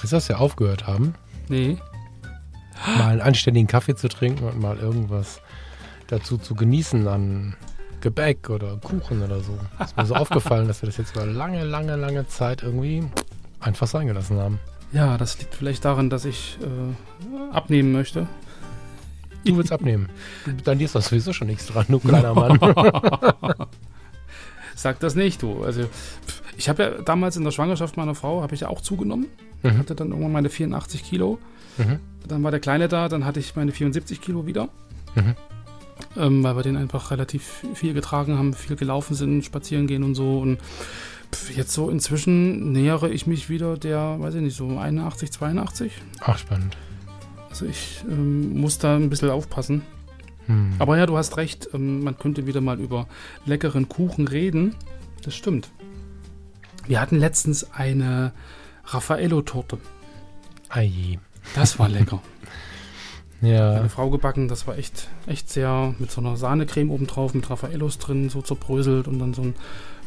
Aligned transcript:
Du, 0.00 0.08
dass 0.08 0.28
wir 0.28 0.40
aufgehört 0.40 0.86
haben? 0.86 1.14
Nee. 1.48 1.76
Mal 2.98 3.10
einen 3.10 3.20
anständigen 3.20 3.66
Kaffee 3.66 3.94
zu 3.94 4.08
trinken 4.08 4.44
und 4.44 4.60
mal 4.60 4.78
irgendwas 4.78 5.42
dazu 6.06 6.38
zu 6.38 6.54
genießen 6.54 7.06
an 7.06 7.54
Gebäck 8.00 8.48
oder 8.48 8.78
Kuchen 8.78 9.22
oder 9.22 9.40
so. 9.40 9.58
Ist 9.78 9.96
mir 9.96 10.06
so 10.06 10.14
aufgefallen, 10.16 10.68
dass 10.68 10.82
wir 10.82 10.86
das 10.86 10.96
jetzt 10.96 11.14
über 11.14 11.26
lange, 11.26 11.64
lange, 11.64 11.96
lange 11.96 12.26
Zeit 12.26 12.62
irgendwie 12.62 13.04
einfach 13.60 13.86
sein 13.86 14.06
gelassen 14.06 14.38
haben. 14.38 14.58
Ja, 14.92 15.18
das 15.18 15.38
liegt 15.38 15.54
vielleicht 15.54 15.84
daran, 15.84 16.10
dass 16.10 16.24
ich 16.24 16.58
äh, 16.62 17.54
abnehmen 17.54 17.92
möchte. 17.92 18.26
Du 19.44 19.56
willst 19.56 19.72
abnehmen. 19.72 20.08
Dann 20.64 20.78
dir 20.78 20.86
ist 20.86 20.94
doch 20.94 21.02
sowieso 21.02 21.32
schon 21.32 21.46
nichts 21.46 21.66
dran, 21.66 21.86
du 21.88 21.98
kleiner 21.98 22.34
Mann. 22.34 22.58
Sag 24.74 24.98
das 25.00 25.14
nicht, 25.14 25.42
du. 25.42 25.62
Also, 25.62 25.84
pff, 25.84 26.39
ich 26.60 26.68
habe 26.68 26.82
ja 26.82 26.90
damals 27.02 27.38
in 27.38 27.44
der 27.44 27.52
Schwangerschaft 27.52 27.96
meiner 27.96 28.14
Frau, 28.14 28.42
habe 28.42 28.54
ich 28.54 28.60
ja 28.60 28.68
auch 28.68 28.82
zugenommen. 28.82 29.28
Mhm. 29.62 29.78
Hatte 29.78 29.94
dann 29.94 30.10
irgendwann 30.10 30.32
meine 30.32 30.50
84 30.50 31.02
Kilo. 31.02 31.38
Mhm. 31.78 32.00
Dann 32.28 32.42
war 32.42 32.50
der 32.50 32.60
Kleine 32.60 32.86
da, 32.86 33.08
dann 33.08 33.24
hatte 33.24 33.40
ich 33.40 33.56
meine 33.56 33.72
74 33.72 34.20
Kilo 34.20 34.46
wieder. 34.46 34.68
Mhm. 35.14 35.36
Ähm, 36.18 36.44
weil 36.44 36.56
wir 36.56 36.62
den 36.62 36.76
einfach 36.76 37.12
relativ 37.12 37.64
viel 37.72 37.94
getragen 37.94 38.36
haben, 38.36 38.52
viel 38.52 38.76
gelaufen 38.76 39.14
sind, 39.14 39.42
spazieren 39.42 39.86
gehen 39.86 40.02
und 40.02 40.14
so. 40.14 40.38
Und 40.38 40.58
jetzt 41.56 41.72
so 41.72 41.88
inzwischen 41.88 42.72
nähere 42.72 43.08
ich 43.08 43.26
mich 43.26 43.48
wieder 43.48 43.78
der, 43.78 44.20
weiß 44.20 44.34
ich 44.34 44.42
nicht, 44.42 44.56
so 44.56 44.76
81, 44.76 45.32
82. 45.32 45.92
Ach, 46.20 46.36
spannend. 46.36 46.76
Also 47.48 47.64
ich 47.64 48.04
ähm, 48.06 48.60
muss 48.60 48.76
da 48.76 48.96
ein 48.96 49.08
bisschen 49.08 49.30
aufpassen. 49.30 49.80
Hm. 50.44 50.74
Aber 50.78 50.98
ja, 50.98 51.06
du 51.06 51.16
hast 51.16 51.38
recht, 51.38 51.70
ähm, 51.72 52.04
man 52.04 52.18
könnte 52.18 52.46
wieder 52.46 52.60
mal 52.60 52.78
über 52.78 53.06
leckeren 53.46 53.88
Kuchen 53.88 54.28
reden. 54.28 54.74
Das 55.24 55.34
stimmt. 55.34 55.70
Wir 56.86 57.00
hatten 57.00 57.16
letztens 57.16 57.70
eine 57.72 58.32
Raffaello-Torte. 58.86 59.78
Ei. 60.68 61.18
Das 61.54 61.78
war 61.78 61.88
lecker. 61.88 62.20
Ja. 63.42 63.72
Meine 63.72 63.88
Frau 63.88 64.10
gebacken, 64.10 64.48
das 64.48 64.66
war 64.66 64.76
echt, 64.76 65.08
echt 65.26 65.48
sehr 65.48 65.94
mit 65.98 66.10
so 66.10 66.20
einer 66.20 66.36
Sahnecreme 66.36 66.90
obendrauf, 66.90 67.32
mit 67.32 67.48
Raffaellos 67.48 67.96
drin, 67.96 68.28
so 68.28 68.42
zerbröselt 68.42 69.08
und 69.08 69.18
dann 69.18 69.32
so 69.32 69.40
einen 69.40 69.54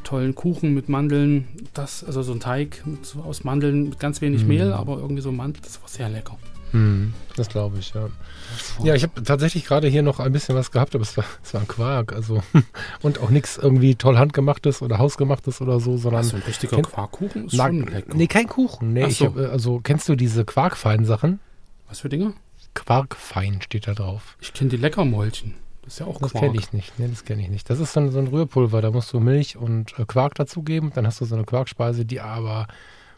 tollen 0.04 0.36
Kuchen 0.36 0.76
mit 0.76 0.88
Mandeln. 0.88 1.48
Das, 1.74 2.04
also 2.04 2.22
so 2.22 2.34
ein 2.34 2.40
Teig 2.40 2.84
mit, 2.86 3.06
so 3.06 3.22
aus 3.22 3.44
Mandeln 3.44 3.90
mit 3.90 4.00
ganz 4.00 4.22
wenig 4.22 4.44
Mm. 4.44 4.48
Mehl, 4.48 4.72
aber 4.72 4.98
irgendwie 4.98 5.24
so 5.24 5.32
Mandel, 5.32 5.64
das 5.64 5.82
war 5.82 5.90
sehr 5.90 6.10
lecker. 6.10 6.38
Hm, 6.74 7.14
das 7.36 7.48
glaube 7.50 7.78
ich, 7.80 7.94
ja. 7.94 8.08
Das 8.52 8.86
Ja, 8.86 8.94
ich 8.96 9.04
habe 9.04 9.24
tatsächlich 9.24 9.64
gerade 9.66 9.88
hier 9.88 10.04
noch 10.04 10.20
ein 10.20 10.32
bisschen 10.32 10.56
was 10.56 10.72
gehabt, 10.72 10.94
aber 10.96 11.04
es 11.04 11.16
war, 11.16 11.24
es 11.44 11.54
war 11.54 11.62
ein 11.62 11.68
Quark. 11.68 12.14
Also, 12.14 12.44
und 13.02 13.20
auch 13.20 13.30
nichts 13.30 13.58
irgendwie 13.58 13.96
toll 13.96 14.18
handgemachtes 14.18 14.82
oder 14.82 14.98
hausgemachtes 14.98 15.62
oder 15.62 15.80
so, 15.80 15.98
sondern. 15.98 16.24
so 16.24 16.36
ein 16.36 16.42
richtiger 16.44 16.76
Kennt- 16.78 16.90
Quarkkuchen 16.92 17.46
ist 17.48 17.54
Na, 17.54 17.68
schon 17.68 17.82
lecker. 17.88 18.14
nee, 18.16 18.28
kein 18.28 18.48
Kuchen. 18.48 18.92
Nee, 18.94 19.10
so. 19.12 19.28
hab, 19.28 19.38
äh, 19.38 19.46
also 19.46 19.80
kennst 19.82 20.10
du 20.10 20.16
diese 20.16 20.44
quarkfeinen 20.46 21.06
Sachen? 21.06 21.40
Was 21.88 22.02
für 22.02 22.10
Dinge? 22.10 22.34
Quarkfein 22.74 23.62
steht 23.62 23.88
da 23.88 23.94
drauf. 23.94 24.36
Ich 24.42 24.52
kenne 24.54 24.70
die 24.72 24.78
Leckermäulchen. 24.78 25.54
Das 25.84 25.94
ist 25.94 26.00
ja 26.00 26.06
auch 26.08 26.18
Das 26.20 26.32
Quark. 26.32 26.46
kenne 26.46 26.58
ich 26.58 26.74
nicht. 26.74 26.98
Nee, 26.98 27.08
das 27.08 27.24
kenne 27.26 27.42
ich 27.44 27.50
nicht. 27.50 27.70
Das 27.70 27.80
ist 27.80 27.94
so 27.94 28.00
ein, 28.00 28.12
so 28.12 28.18
ein 28.20 28.28
Rührpulver. 28.28 28.82
Da 28.82 28.90
musst 28.92 29.14
du 29.14 29.20
Milch 29.20 29.58
und 29.58 29.98
äh, 30.00 30.06
Quark 30.06 30.34
dazugeben. 30.36 30.92
Dann 30.96 31.06
hast 31.06 31.22
du 31.22 31.26
so 31.26 31.36
eine 31.36 31.44
Quarkspeise, 31.44 32.06
die 32.06 32.20
aber 32.20 32.68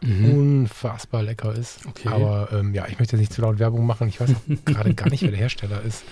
Mhm. 0.02 0.24
unfassbar 0.30 1.22
lecker 1.22 1.54
ist. 1.54 1.80
Okay. 1.86 2.08
Aber 2.08 2.48
ähm, 2.52 2.74
ja, 2.74 2.86
ich 2.86 2.98
möchte 2.98 3.16
jetzt 3.16 3.20
nicht 3.20 3.32
zu 3.32 3.42
laut 3.42 3.58
Werbung 3.58 3.86
machen. 3.86 4.08
Ich 4.08 4.20
weiß 4.20 4.30
gerade 4.64 4.94
gar 4.94 5.08
nicht, 5.08 5.22
wer 5.22 5.30
der 5.30 5.38
Hersteller 5.40 5.82
ist. 5.82 6.04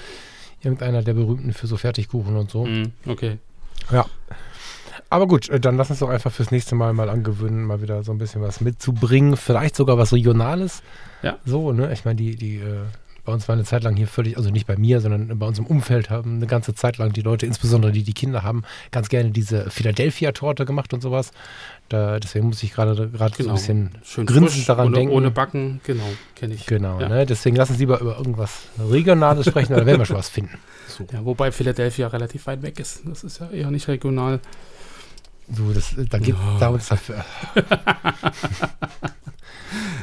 Irgendeiner 0.63 1.03
der 1.03 1.15
berühmten 1.15 1.53
für 1.53 1.67
so 1.67 1.77
Fertigkuchen 1.77 2.37
und 2.37 2.51
so. 2.51 2.65
Mhm, 2.67 2.93
Okay. 3.07 3.39
Ja. 3.91 4.07
Aber 5.11 5.27
gut, 5.27 5.49
äh, 5.49 5.61
dann 5.61 5.77
lass 5.77 5.91
uns 5.91 5.99
doch 5.99 6.09
einfach 6.09 6.33
fürs 6.33 6.51
nächste 6.51 6.75
Mal 6.75 6.93
mal 6.95 7.09
angewöhnen, 7.11 7.65
mal 7.67 7.83
wieder 7.83 8.03
so 8.03 8.13
ein 8.13 8.19
bisschen 8.19 8.41
was 8.43 8.61
mitzubringen. 8.61 9.37
Vielleicht 9.37 9.77
sogar 9.77 9.99
was 9.99 10.13
Regionales. 10.13 10.83
Ja. 11.23 11.39
So, 11.45 11.73
ne? 11.73 11.93
Ich 11.93 12.05
meine, 12.05 12.17
die, 12.17 12.37
die, 12.37 12.57
äh, 12.57 12.79
bei 13.25 13.33
uns 13.33 13.49
war 13.49 13.55
eine 13.55 13.65
Zeit 13.65 13.83
lang 13.85 13.97
hier 13.97 14.07
völlig, 14.07 14.37
also 14.37 14.51
nicht 14.51 14.67
bei 14.67 14.77
mir, 14.77 15.01
sondern 15.01 15.39
bei 15.39 15.47
uns 15.47 15.59
im 15.59 15.67
Umfeld 15.67 16.11
haben 16.11 16.37
eine 16.37 16.47
ganze 16.47 16.75
Zeit 16.75 16.99
lang 16.99 17.13
die 17.13 17.23
Leute, 17.23 17.47
insbesondere 17.47 17.93
die, 17.93 18.03
die 18.03 18.13
Kinder 18.13 18.43
haben, 18.43 18.65
ganz 18.91 19.09
gerne 19.09 19.31
diese 19.31 19.71
Philadelphia-Torte 19.71 20.65
gemacht 20.67 20.93
und 20.93 21.01
sowas. 21.01 21.31
Da, 21.89 22.21
deswegen 22.21 22.47
muss 22.49 22.63
ich 22.63 22.73
gerade 22.73 23.09
gerade 23.11 23.35
so 23.35 23.39
Genau. 23.43 23.51
ein 23.51 23.55
bisschen 23.57 23.91
Schön 24.05 24.27
grinsend 24.27 24.69
daran 24.69 24.93
denken. 24.93 25.15
ohne 25.15 25.31
Backen, 25.31 25.81
genau, 25.85 26.05
kenne 26.35 26.55
ich. 26.55 26.67
Genau, 26.67 27.01
Ja. 27.01 27.09
ne? 27.09 27.27
Deswegen 27.27 27.57
lass 27.57 27.71
uns 27.71 27.79
lieber 27.79 28.01
über 28.01 28.17
irgendwas 28.19 28.63
Regionales 28.79 29.47
sprechen, 29.47 29.73
oder 29.75 29.87
werden 29.87 30.01
wir 30.01 30.07
schon 30.07 30.17
was 30.17 30.29
finden. 30.29 30.59
So. 30.89 31.07
Ja, 31.13 31.25
wobei 31.25 31.51
Philadelphia 31.51 32.09
relativ 32.09 32.47
weit 32.47 32.63
weg 32.63 32.79
ist. 32.79 33.03
Das 33.07 33.25
ist 33.25 33.41
ja 33.41 33.49
eher 33.51 33.71
nicht 33.71 33.89
regional. 33.89 34.41
Du, 35.49 35.73
das, 35.73 35.95
da 36.11 36.19
Ja. 36.19 36.35
da 36.61 36.69
uns 36.69 36.89
dafür. 36.89 37.25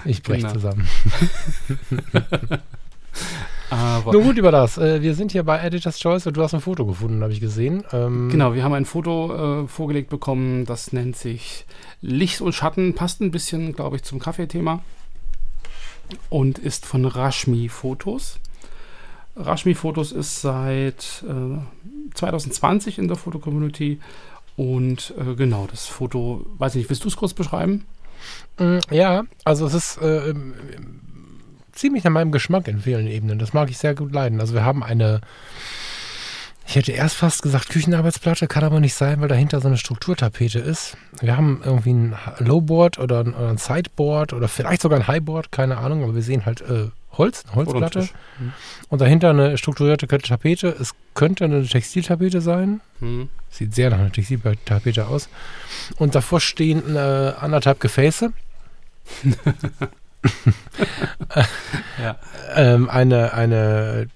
ich 0.05 0.23
brech 0.23 0.41
Genau. 0.41 0.53
zusammen. 0.53 0.87
Aber 3.69 4.11
Nur 4.11 4.23
gut 4.23 4.37
über 4.37 4.51
das. 4.51 4.77
Äh, 4.77 5.01
wir 5.01 5.15
sind 5.15 5.31
hier 5.31 5.43
bei 5.43 5.59
Editor's 5.59 5.99
Choice 5.99 6.27
und 6.27 6.35
du 6.35 6.43
hast 6.43 6.53
ein 6.53 6.59
Foto 6.61 6.85
gefunden, 6.85 7.21
habe 7.23 7.31
ich 7.31 7.39
gesehen. 7.39 7.83
Ähm, 7.93 8.29
genau, 8.29 8.53
wir 8.53 8.63
haben 8.63 8.73
ein 8.73 8.85
Foto 8.85 9.63
äh, 9.63 9.67
vorgelegt 9.67 10.09
bekommen, 10.09 10.65
das 10.65 10.91
nennt 10.91 11.15
sich 11.15 11.65
Licht 12.01 12.41
und 12.41 12.53
Schatten, 12.53 12.95
passt 12.95 13.21
ein 13.21 13.31
bisschen, 13.31 13.73
glaube 13.73 13.95
ich, 13.95 14.03
zum 14.03 14.19
Kaffeethema 14.19 14.81
und 16.29 16.59
ist 16.59 16.85
von 16.85 17.05
Rashmi 17.05 17.69
Fotos. 17.69 18.39
Rashmi 19.37 19.73
Fotos 19.75 20.11
ist 20.11 20.41
seit 20.41 21.23
äh, 21.27 21.57
2020 22.15 22.97
in 22.99 23.07
der 23.07 23.15
Fotocommunity 23.15 24.01
und 24.57 25.13
äh, 25.17 25.35
genau, 25.35 25.67
das 25.71 25.87
Foto, 25.87 26.45
weiß 26.57 26.75
ich 26.75 26.79
nicht, 26.79 26.89
willst 26.89 27.05
du 27.05 27.07
es 27.07 27.15
kurz 27.15 27.33
beschreiben? 27.33 27.85
Mm, 28.59 28.79
Ja, 28.89 29.23
also 29.45 29.65
es 29.65 29.73
ist 29.73 29.97
äh, 30.01 30.33
ziemlich 31.71 32.03
nach 32.03 32.11
meinem 32.11 32.31
Geschmack 32.31 32.67
in 32.67 32.81
vielen 32.81 33.07
Ebenen. 33.07 33.39
Das 33.39 33.53
mag 33.53 33.69
ich 33.69 33.77
sehr 33.77 33.95
gut 33.95 34.13
leiden. 34.13 34.39
Also 34.39 34.53
wir 34.53 34.63
haben 34.63 34.83
eine, 34.83 35.21
ich 36.67 36.75
hätte 36.75 36.91
erst 36.91 37.15
fast 37.15 37.41
gesagt 37.41 37.69
Küchenarbeitsplatte, 37.69 38.47
kann 38.47 38.63
aber 38.63 38.79
nicht 38.79 38.93
sein, 38.93 39.21
weil 39.21 39.27
dahinter 39.27 39.61
so 39.61 39.67
eine 39.67 39.77
Strukturtapete 39.77 40.59
ist. 40.59 40.97
Wir 41.19 41.35
haben 41.35 41.61
irgendwie 41.63 41.93
ein 41.93 42.15
Lowboard 42.39 42.99
oder 42.99 43.21
ein, 43.21 43.33
oder 43.33 43.49
ein 43.49 43.57
Sideboard 43.57 44.33
oder 44.33 44.47
vielleicht 44.47 44.81
sogar 44.81 44.99
ein 44.99 45.07
Highboard, 45.07 45.51
keine 45.51 45.77
Ahnung, 45.77 46.03
aber 46.03 46.15
wir 46.15 46.23
sehen 46.23 46.45
halt 46.45 46.61
äh, 46.61 46.89
Holz, 47.17 47.43
eine 47.45 47.55
Holzplatte. 47.55 48.01
Hm. 48.37 48.53
Und 48.89 49.01
dahinter 49.01 49.31
eine 49.31 49.57
strukturierte 49.57 50.07
Tapete. 50.07 50.69
Es 50.79 50.93
könnte 51.13 51.45
eine 51.45 51.65
Textiltapete 51.65 52.41
sein. 52.41 52.79
Hm. 52.99 53.29
Sieht 53.49 53.75
sehr 53.75 53.89
nach 53.89 53.99
einer 53.99 54.11
Textiltapete 54.11 55.07
aus. 55.07 55.27
Und 55.97 56.15
davor 56.15 56.39
stehen 56.39 56.95
äh, 56.95 57.33
anderthalb 57.39 57.79
Gefäße. 57.81 58.31
Ja. 62.01 62.17
Ähm, 62.55 62.89
eine, 62.89 63.33
eine, 63.33 64.07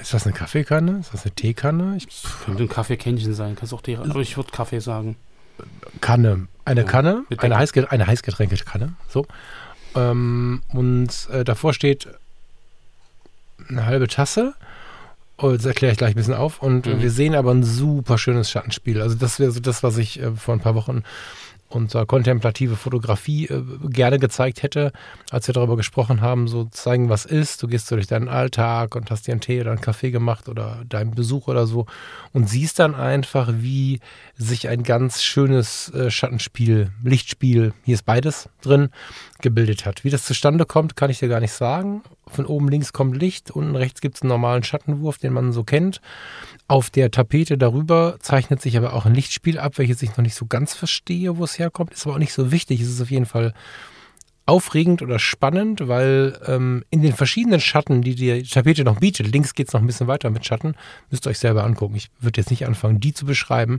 ist 0.00 0.14
das 0.14 0.24
eine 0.26 0.34
Kaffeekanne? 0.34 0.98
Ist 1.00 1.12
das 1.12 1.24
eine 1.24 1.34
Teekanne? 1.34 1.96
Ich, 1.96 2.08
Könnte 2.44 2.64
ein 2.64 2.68
Kaffeekännchen 2.68 3.34
sein, 3.34 3.54
kannst 3.56 3.72
auch 3.74 3.82
die, 3.82 3.96
aber 3.96 4.20
ich 4.20 4.36
würde 4.36 4.50
Kaffee 4.50 4.80
sagen. 4.80 5.16
Kanne. 6.00 6.48
Eine 6.64 6.80
Ja, 6.82 6.86
Kanne, 6.86 7.10
eine, 7.10 7.24
Deckel. 7.36 7.56
Heißge 7.56 7.90
eine 7.92 8.06
Heißgetränkekanne. 8.06 8.94
So. 9.08 9.26
Ähm, 9.94 10.62
und 10.72 11.28
äh, 11.30 11.44
davor 11.44 11.74
steht 11.74 12.08
eine 13.68 13.86
halbe 13.86 14.08
Tasse. 14.08 14.54
Oh, 15.36 15.52
das 15.52 15.64
erkläre 15.64 15.92
ich 15.92 15.98
gleich 15.98 16.14
ein 16.14 16.16
bisschen 16.16 16.34
auf. 16.34 16.60
Und 16.62 16.86
Mhm. 16.86 17.02
wir 17.02 17.10
sehen 17.10 17.34
aber 17.34 17.52
ein 17.52 17.62
super 17.62 18.18
schönes 18.18 18.50
Schattenspiel. 18.50 19.00
Also 19.00 19.16
das 19.16 19.38
wäre 19.38 19.50
so 19.52 19.60
das, 19.60 19.82
was 19.82 19.96
ich 19.98 20.20
äh, 20.20 20.32
vor 20.32 20.54
ein 20.54 20.60
paar 20.60 20.74
Wochen 20.74 21.02
unter 21.68 22.06
kontemplative 22.06 22.76
Fotografie 22.76 23.46
äh, 23.46 23.62
gerne 23.88 24.18
gezeigt 24.18 24.62
hätte, 24.62 24.92
als 25.30 25.46
wir 25.48 25.54
darüber 25.54 25.76
gesprochen 25.76 26.20
haben, 26.20 26.46
so 26.46 26.66
zeigen, 26.66 27.08
was 27.08 27.24
ist. 27.24 27.62
Du 27.62 27.66
gehst 27.66 27.86
so 27.86 27.96
durch 27.96 28.06
deinen 28.06 28.28
Alltag 28.28 28.94
und 28.94 29.10
hast 29.10 29.26
dir 29.26 29.32
einen 29.32 29.40
Tee 29.40 29.60
oder 29.60 29.72
einen 29.72 29.80
Kaffee 29.80 30.10
gemacht 30.10 30.48
oder 30.48 30.82
deinen 30.88 31.12
Besuch 31.12 31.48
oder 31.48 31.66
so 31.66 31.86
und 32.32 32.48
siehst 32.48 32.78
dann 32.78 32.94
einfach, 32.94 33.50
wie 33.56 34.00
sich 34.36 34.68
ein 34.68 34.82
ganz 34.82 35.22
schönes 35.22 35.90
äh, 35.90 36.10
Schattenspiel, 36.10 36.92
Lichtspiel, 37.02 37.72
hier 37.84 37.94
ist 37.94 38.04
beides 38.04 38.48
drin, 38.62 38.90
gebildet 39.40 39.86
hat. 39.86 40.04
Wie 40.04 40.10
das 40.10 40.24
zustande 40.24 40.64
kommt, 40.66 40.96
kann 40.96 41.10
ich 41.10 41.18
dir 41.18 41.28
gar 41.28 41.40
nicht 41.40 41.52
sagen. 41.52 42.02
Von 42.26 42.46
oben 42.46 42.68
links 42.68 42.92
kommt 42.92 43.16
Licht, 43.16 43.50
unten 43.50 43.76
rechts 43.76 44.00
gibt 44.00 44.16
es 44.16 44.22
einen 44.22 44.30
normalen 44.30 44.64
Schattenwurf, 44.64 45.18
den 45.18 45.32
man 45.32 45.52
so 45.52 45.62
kennt. 45.62 46.00
Auf 46.66 46.88
der 46.88 47.10
Tapete 47.10 47.58
darüber 47.58 48.16
zeichnet 48.20 48.62
sich 48.62 48.76
aber 48.76 48.94
auch 48.94 49.04
ein 49.04 49.14
Lichtspiel 49.14 49.58
ab, 49.58 49.76
welches 49.76 50.02
ich 50.02 50.10
noch 50.10 50.22
nicht 50.22 50.34
so 50.34 50.46
ganz 50.46 50.74
verstehe, 50.74 51.36
wo 51.36 51.44
es 51.44 51.58
herkommt. 51.64 51.92
Ist 51.92 52.06
aber 52.06 52.14
auch 52.14 52.20
nicht 52.20 52.32
so 52.32 52.52
wichtig. 52.52 52.80
Es 52.80 52.88
ist 52.88 53.00
auf 53.00 53.10
jeden 53.10 53.26
Fall 53.26 53.54
aufregend 54.46 55.00
oder 55.02 55.18
spannend, 55.18 55.88
weil 55.88 56.38
ähm, 56.46 56.84
in 56.90 57.02
den 57.02 57.14
verschiedenen 57.14 57.60
Schatten, 57.60 58.02
die 58.02 58.14
die 58.14 58.42
Tapete 58.42 58.84
noch 58.84 59.00
bietet, 59.00 59.32
links 59.32 59.54
geht 59.54 59.68
es 59.68 59.72
noch 59.72 59.80
ein 59.80 59.86
bisschen 59.86 60.06
weiter 60.06 60.30
mit 60.30 60.44
Schatten, 60.44 60.74
müsst 61.10 61.26
ihr 61.26 61.30
euch 61.30 61.38
selber 61.38 61.64
angucken. 61.64 61.96
Ich 61.96 62.10
würde 62.20 62.40
jetzt 62.40 62.50
nicht 62.50 62.66
anfangen, 62.66 63.00
die 63.00 63.14
zu 63.14 63.24
beschreiben, 63.24 63.78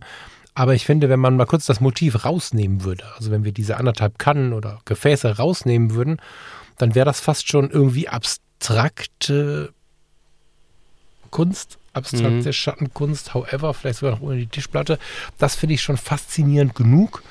aber 0.56 0.74
ich 0.74 0.86
finde, 0.86 1.10
wenn 1.10 1.20
man 1.20 1.36
mal 1.36 1.46
kurz 1.46 1.66
das 1.66 1.82
Motiv 1.82 2.26
rausnehmen 2.26 2.84
würde, 2.84 3.04
also 3.18 3.30
wenn 3.30 3.44
wir 3.44 3.52
diese 3.52 3.78
anderthalb 3.78 4.18
Kannen 4.18 4.54
oder 4.54 4.80
Gefäße 4.86 5.38
rausnehmen 5.38 5.94
würden, 5.94 6.20
dann 6.78 6.96
wäre 6.96 7.06
das 7.06 7.20
fast 7.20 7.48
schon 7.48 7.70
irgendwie 7.70 8.08
abstrakte 8.08 9.72
Kunst, 11.30 11.78
abstrakte 11.94 12.50
mhm. 12.50 12.54
Schattenkunst, 12.54 13.34
however, 13.34 13.74
vielleicht 13.74 14.00
sogar 14.00 14.16
noch 14.16 14.22
ohne 14.22 14.38
die 14.38 14.48
Tischplatte. 14.48 14.98
Das 15.38 15.56
finde 15.56 15.76
ich 15.76 15.82
schon 15.82 15.98
faszinierend 15.98 16.74
genug. 16.74 17.22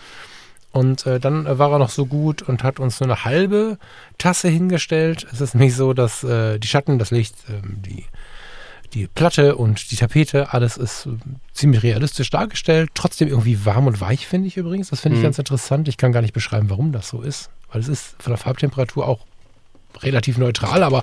Und 0.75 1.06
äh, 1.06 1.21
dann 1.21 1.47
war 1.47 1.71
er 1.71 1.79
noch 1.79 1.88
so 1.88 2.05
gut 2.05 2.43
und 2.43 2.65
hat 2.65 2.81
uns 2.81 2.99
nur 2.99 3.09
eine 3.09 3.25
halbe 3.25 3.79
Tasse 4.19 4.49
hingestellt. 4.49 5.25
Es 5.32 5.41
ist 5.41 5.55
nämlich 5.55 5.76
so, 5.76 5.93
dass 5.93 6.25
äh, 6.25 6.59
die 6.59 6.67
Schatten, 6.67 6.99
das 6.99 7.12
Licht, 7.12 7.37
äh, 7.49 7.62
die, 7.62 8.06
die 8.93 9.06
Platte 9.06 9.55
und 9.55 9.93
die 9.93 9.97
Tapete, 9.97 10.53
alles 10.53 10.76
ist 10.76 11.06
äh, 11.06 11.11
ziemlich 11.53 11.85
realistisch 11.85 12.29
dargestellt. 12.29 12.91
Trotzdem 12.94 13.29
irgendwie 13.29 13.65
warm 13.65 13.87
und 13.87 14.00
weich, 14.00 14.26
finde 14.26 14.49
ich 14.49 14.56
übrigens. 14.56 14.91
Das 14.91 14.99
finde 14.99 15.15
ich 15.15 15.21
mhm. 15.21 15.26
ganz 15.26 15.38
interessant. 15.38 15.87
Ich 15.87 15.97
kann 15.97 16.11
gar 16.11 16.23
nicht 16.23 16.35
beschreiben, 16.35 16.69
warum 16.69 16.91
das 16.91 17.09
so 17.09 17.23
ist. 17.23 17.50
Weil 17.71 17.81
es 17.81 17.87
ist 17.87 18.17
von 18.21 18.32
der 18.32 18.38
Farbtemperatur 18.38 19.06
auch 19.06 19.21
relativ 20.02 20.38
neutral, 20.38 20.82
aber 20.82 21.02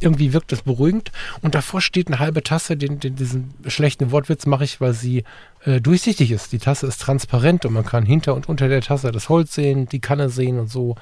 irgendwie 0.00 0.32
wirkt 0.32 0.52
es 0.52 0.62
beruhigend. 0.62 1.12
Und 1.42 1.54
davor 1.54 1.80
steht 1.80 2.08
eine 2.08 2.18
halbe 2.18 2.42
Tasse. 2.42 2.76
Den, 2.76 3.00
den, 3.00 3.16
diesen 3.16 3.54
schlechten 3.66 4.10
Wortwitz 4.10 4.46
mache 4.46 4.64
ich, 4.64 4.80
weil 4.80 4.92
sie 4.92 5.24
äh, 5.64 5.80
durchsichtig 5.80 6.30
ist. 6.30 6.52
Die 6.52 6.58
Tasse 6.58 6.86
ist 6.86 7.00
transparent 7.00 7.64
und 7.64 7.72
man 7.72 7.84
kann 7.84 8.04
hinter 8.04 8.34
und 8.34 8.48
unter 8.48 8.68
der 8.68 8.80
Tasse 8.80 9.12
das 9.12 9.28
Holz 9.28 9.54
sehen, 9.54 9.88
die 9.88 10.00
Kanne 10.00 10.28
sehen 10.28 10.58
und 10.58 10.70
so. 10.70 10.96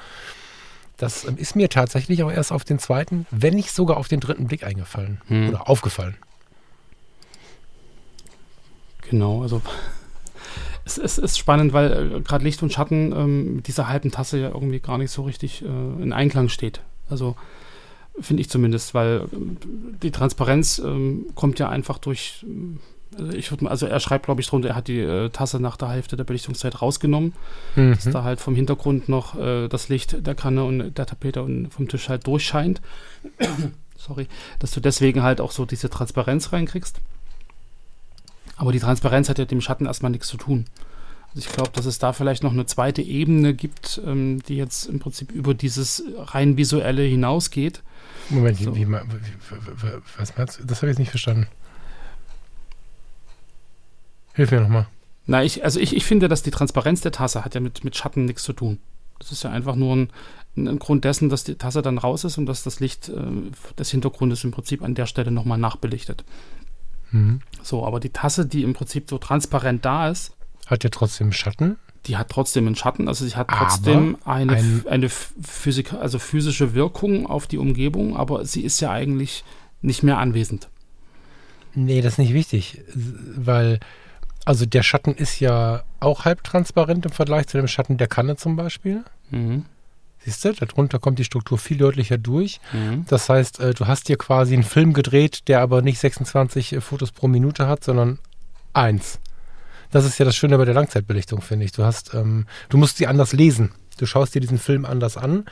Das 0.96 1.24
ähm, 1.24 1.36
ist 1.36 1.56
mir 1.56 1.68
tatsächlich 1.68 2.22
auch 2.22 2.30
erst 2.30 2.52
auf 2.52 2.64
den 2.64 2.78
zweiten, 2.78 3.26
wenn 3.30 3.54
nicht 3.54 3.72
sogar 3.72 3.96
auf 3.96 4.08
den 4.08 4.20
dritten 4.20 4.46
Blick 4.46 4.64
eingefallen 4.64 5.20
hm. 5.26 5.48
oder 5.48 5.68
aufgefallen. 5.68 6.16
Genau, 9.10 9.42
also 9.42 9.60
es, 10.84 10.98
es 10.98 11.18
ist 11.18 11.38
spannend, 11.38 11.72
weil 11.72 12.16
äh, 12.16 12.20
gerade 12.20 12.44
Licht 12.44 12.62
und 12.62 12.72
Schatten 12.72 13.12
ähm, 13.12 13.56
mit 13.56 13.68
dieser 13.68 13.88
halben 13.88 14.10
Tasse 14.10 14.38
ja 14.38 14.48
irgendwie 14.48 14.80
gar 14.80 14.98
nicht 14.98 15.10
so 15.10 15.22
richtig 15.22 15.62
äh, 15.62 15.66
in 15.66 16.12
Einklang 16.12 16.48
steht. 16.48 16.80
Also 17.12 17.36
finde 18.20 18.40
ich 18.40 18.50
zumindest, 18.50 18.94
weil 18.94 19.26
ähm, 19.32 19.56
die 20.02 20.10
Transparenz 20.10 20.80
ähm, 20.84 21.26
kommt 21.34 21.58
ja 21.58 21.68
einfach 21.68 21.98
durch. 21.98 22.44
Also, 23.18 23.32
ich 23.32 23.50
würd, 23.50 23.66
also 23.66 23.86
er 23.86 24.00
schreibt, 24.00 24.24
glaube 24.24 24.40
ich, 24.40 24.46
drunter, 24.46 24.70
er 24.70 24.74
hat 24.74 24.88
die 24.88 25.00
äh, 25.00 25.28
Tasse 25.28 25.60
nach 25.60 25.76
der 25.76 25.90
Hälfte 25.90 26.16
der 26.16 26.24
Belichtungszeit 26.24 26.80
rausgenommen, 26.80 27.34
mhm. 27.76 27.94
dass 27.94 28.04
da 28.04 28.24
halt 28.24 28.40
vom 28.40 28.54
Hintergrund 28.54 29.08
noch 29.08 29.38
äh, 29.38 29.68
das 29.68 29.90
Licht 29.90 30.26
der 30.26 30.34
Kanne 30.34 30.64
und 30.64 30.96
der 30.96 31.06
Tapete 31.06 31.42
und 31.42 31.68
vom 31.68 31.88
Tisch 31.88 32.08
halt 32.08 32.26
durchscheint. 32.26 32.80
Sorry, 33.98 34.26
dass 34.58 34.72
du 34.72 34.80
deswegen 34.80 35.22
halt 35.22 35.40
auch 35.40 35.52
so 35.52 35.66
diese 35.66 35.90
Transparenz 35.90 36.52
reinkriegst. 36.52 37.00
Aber 38.56 38.72
die 38.72 38.80
Transparenz 38.80 39.28
hat 39.28 39.38
ja 39.38 39.44
dem 39.44 39.60
Schatten 39.60 39.86
erstmal 39.86 40.10
nichts 40.10 40.28
zu 40.28 40.38
tun. 40.38 40.64
Ich 41.34 41.48
glaube, 41.48 41.70
dass 41.72 41.86
es 41.86 41.98
da 41.98 42.12
vielleicht 42.12 42.42
noch 42.42 42.52
eine 42.52 42.66
zweite 42.66 43.00
Ebene 43.00 43.54
gibt, 43.54 44.00
ähm, 44.04 44.42
die 44.42 44.56
jetzt 44.56 44.86
im 44.86 44.98
Prinzip 44.98 45.32
über 45.32 45.54
dieses 45.54 46.04
rein 46.16 46.56
visuelle 46.56 47.02
hinausgeht. 47.02 47.82
Moment, 48.28 48.58
so. 48.58 48.76
wie, 48.76 48.86
wie, 48.86 48.96
was 50.18 50.36
meinst 50.36 50.60
du? 50.60 50.64
Das 50.64 50.78
habe 50.78 50.88
ich 50.88 50.92
jetzt 50.92 50.98
nicht 50.98 51.10
verstanden. 51.10 51.46
Hilf 54.34 54.50
mir 54.50 54.60
nochmal. 54.60 54.86
Na, 55.26 55.42
ich, 55.42 55.64
also 55.64 55.78
ich, 55.78 55.94
ich 55.96 56.04
finde, 56.04 56.28
dass 56.28 56.42
die 56.42 56.50
Transparenz 56.50 57.00
der 57.00 57.12
Tasse 57.12 57.44
hat 57.44 57.54
ja 57.54 57.60
mit, 57.60 57.84
mit 57.84 57.96
Schatten 57.96 58.24
nichts 58.24 58.42
zu 58.42 58.52
tun. 58.52 58.78
Das 59.18 59.30
ist 59.30 59.44
ja 59.44 59.50
einfach 59.50 59.76
nur 59.76 59.96
ein, 59.96 60.12
ein 60.56 60.78
Grund 60.78 61.04
dessen, 61.04 61.28
dass 61.28 61.44
die 61.44 61.54
Tasse 61.54 61.80
dann 61.80 61.98
raus 61.98 62.24
ist 62.24 62.38
und 62.38 62.46
dass 62.46 62.62
das 62.62 62.80
Licht 62.80 63.08
äh, 63.08 63.22
des 63.78 63.90
Hintergrundes 63.90 64.44
im 64.44 64.50
Prinzip 64.50 64.82
an 64.82 64.94
der 64.94 65.06
Stelle 65.06 65.30
nochmal 65.30 65.58
nachbelichtet. 65.58 66.24
Mhm. 67.10 67.40
So, 67.62 67.86
aber 67.86 68.00
die 68.00 68.10
Tasse, 68.10 68.46
die 68.46 68.62
im 68.62 68.74
Prinzip 68.74 69.08
so 69.08 69.18
transparent 69.18 69.84
da 69.84 70.08
ist, 70.08 70.32
hat 70.66 70.84
ja 70.84 70.90
trotzdem 70.90 71.32
Schatten. 71.32 71.76
Die 72.06 72.16
hat 72.16 72.30
trotzdem 72.30 72.66
einen 72.66 72.74
Schatten, 72.74 73.06
also 73.06 73.24
sie 73.24 73.36
hat 73.36 73.48
trotzdem 73.48 74.18
eine, 74.24 74.54
ein 74.54 74.84
eine 74.88 75.08
Physik, 75.08 75.92
also 75.92 76.18
physische 76.18 76.74
Wirkung 76.74 77.26
auf 77.26 77.46
die 77.46 77.58
Umgebung, 77.58 78.16
aber 78.16 78.44
sie 78.44 78.62
ist 78.62 78.80
ja 78.80 78.90
eigentlich 78.90 79.44
nicht 79.82 80.02
mehr 80.02 80.18
anwesend. 80.18 80.68
Nee, 81.74 82.02
das 82.02 82.14
ist 82.14 82.18
nicht 82.18 82.34
wichtig, 82.34 82.82
weil 82.94 83.78
also 84.44 84.66
der 84.66 84.82
Schatten 84.82 85.14
ist 85.14 85.40
ja 85.40 85.84
auch 86.00 86.24
halbtransparent 86.24 87.06
im 87.06 87.12
Vergleich 87.12 87.46
zu 87.46 87.56
dem 87.56 87.68
Schatten 87.68 87.96
der 87.96 88.08
Kanne 88.08 88.36
zum 88.36 88.56
Beispiel. 88.56 89.04
Mhm. 89.30 89.64
Siehst 90.24 90.44
du, 90.44 90.52
darunter 90.52 90.98
kommt 90.98 91.18
die 91.18 91.24
Struktur 91.24 91.58
viel 91.58 91.78
deutlicher 91.78 92.18
durch. 92.18 92.60
Mhm. 92.72 93.04
Das 93.08 93.28
heißt, 93.28 93.60
äh, 93.60 93.74
du 93.74 93.86
hast 93.86 94.08
dir 94.08 94.16
quasi 94.16 94.54
einen 94.54 94.62
Film 94.62 94.92
gedreht, 94.92 95.48
der 95.48 95.60
aber 95.60 95.82
nicht 95.82 95.98
26 95.98 96.72
äh, 96.74 96.80
Fotos 96.80 97.12
pro 97.12 97.28
Minute 97.28 97.66
hat, 97.66 97.82
sondern 97.82 98.18
eins. 98.72 99.18
Das 99.92 100.04
ist 100.04 100.18
ja 100.18 100.24
das 100.24 100.34
Schöne 100.34 100.58
bei 100.58 100.64
der 100.64 100.74
Langzeitbelichtung, 100.74 101.42
finde 101.42 101.66
ich. 101.66 101.72
Du 101.72 101.84
hast, 101.84 102.14
ähm, 102.14 102.46
du 102.70 102.78
musst 102.78 102.96
sie 102.96 103.06
anders 103.06 103.32
lesen. 103.32 103.70
Du 103.98 104.06
schaust 104.06 104.34
dir 104.34 104.40
diesen 104.40 104.58
Film 104.58 104.84
anders 104.84 105.16
an. 105.16 105.44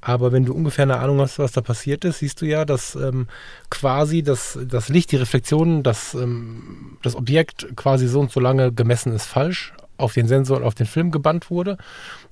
Aber 0.00 0.32
wenn 0.32 0.44
du 0.44 0.52
ungefähr 0.52 0.82
eine 0.82 0.98
Ahnung 0.98 1.20
hast, 1.20 1.38
was 1.38 1.52
da 1.52 1.60
passiert 1.60 2.04
ist, 2.04 2.18
siehst 2.18 2.40
du 2.40 2.46
ja, 2.46 2.64
dass 2.64 2.96
ähm, 2.96 3.28
quasi 3.70 4.24
das, 4.24 4.58
das 4.66 4.88
Licht, 4.88 5.12
die 5.12 5.16
Reflexion, 5.16 5.84
das, 5.84 6.14
ähm, 6.14 6.98
das 7.02 7.14
Objekt 7.14 7.68
quasi 7.76 8.08
so 8.08 8.18
und 8.18 8.32
so 8.32 8.40
lange 8.40 8.72
gemessen 8.72 9.12
ist 9.12 9.26
falsch, 9.26 9.72
auf 9.98 10.14
den 10.14 10.26
Sensor 10.26 10.56
und 10.56 10.64
auf 10.64 10.74
den 10.74 10.86
Film 10.86 11.12
gebannt 11.12 11.50
wurde. 11.50 11.76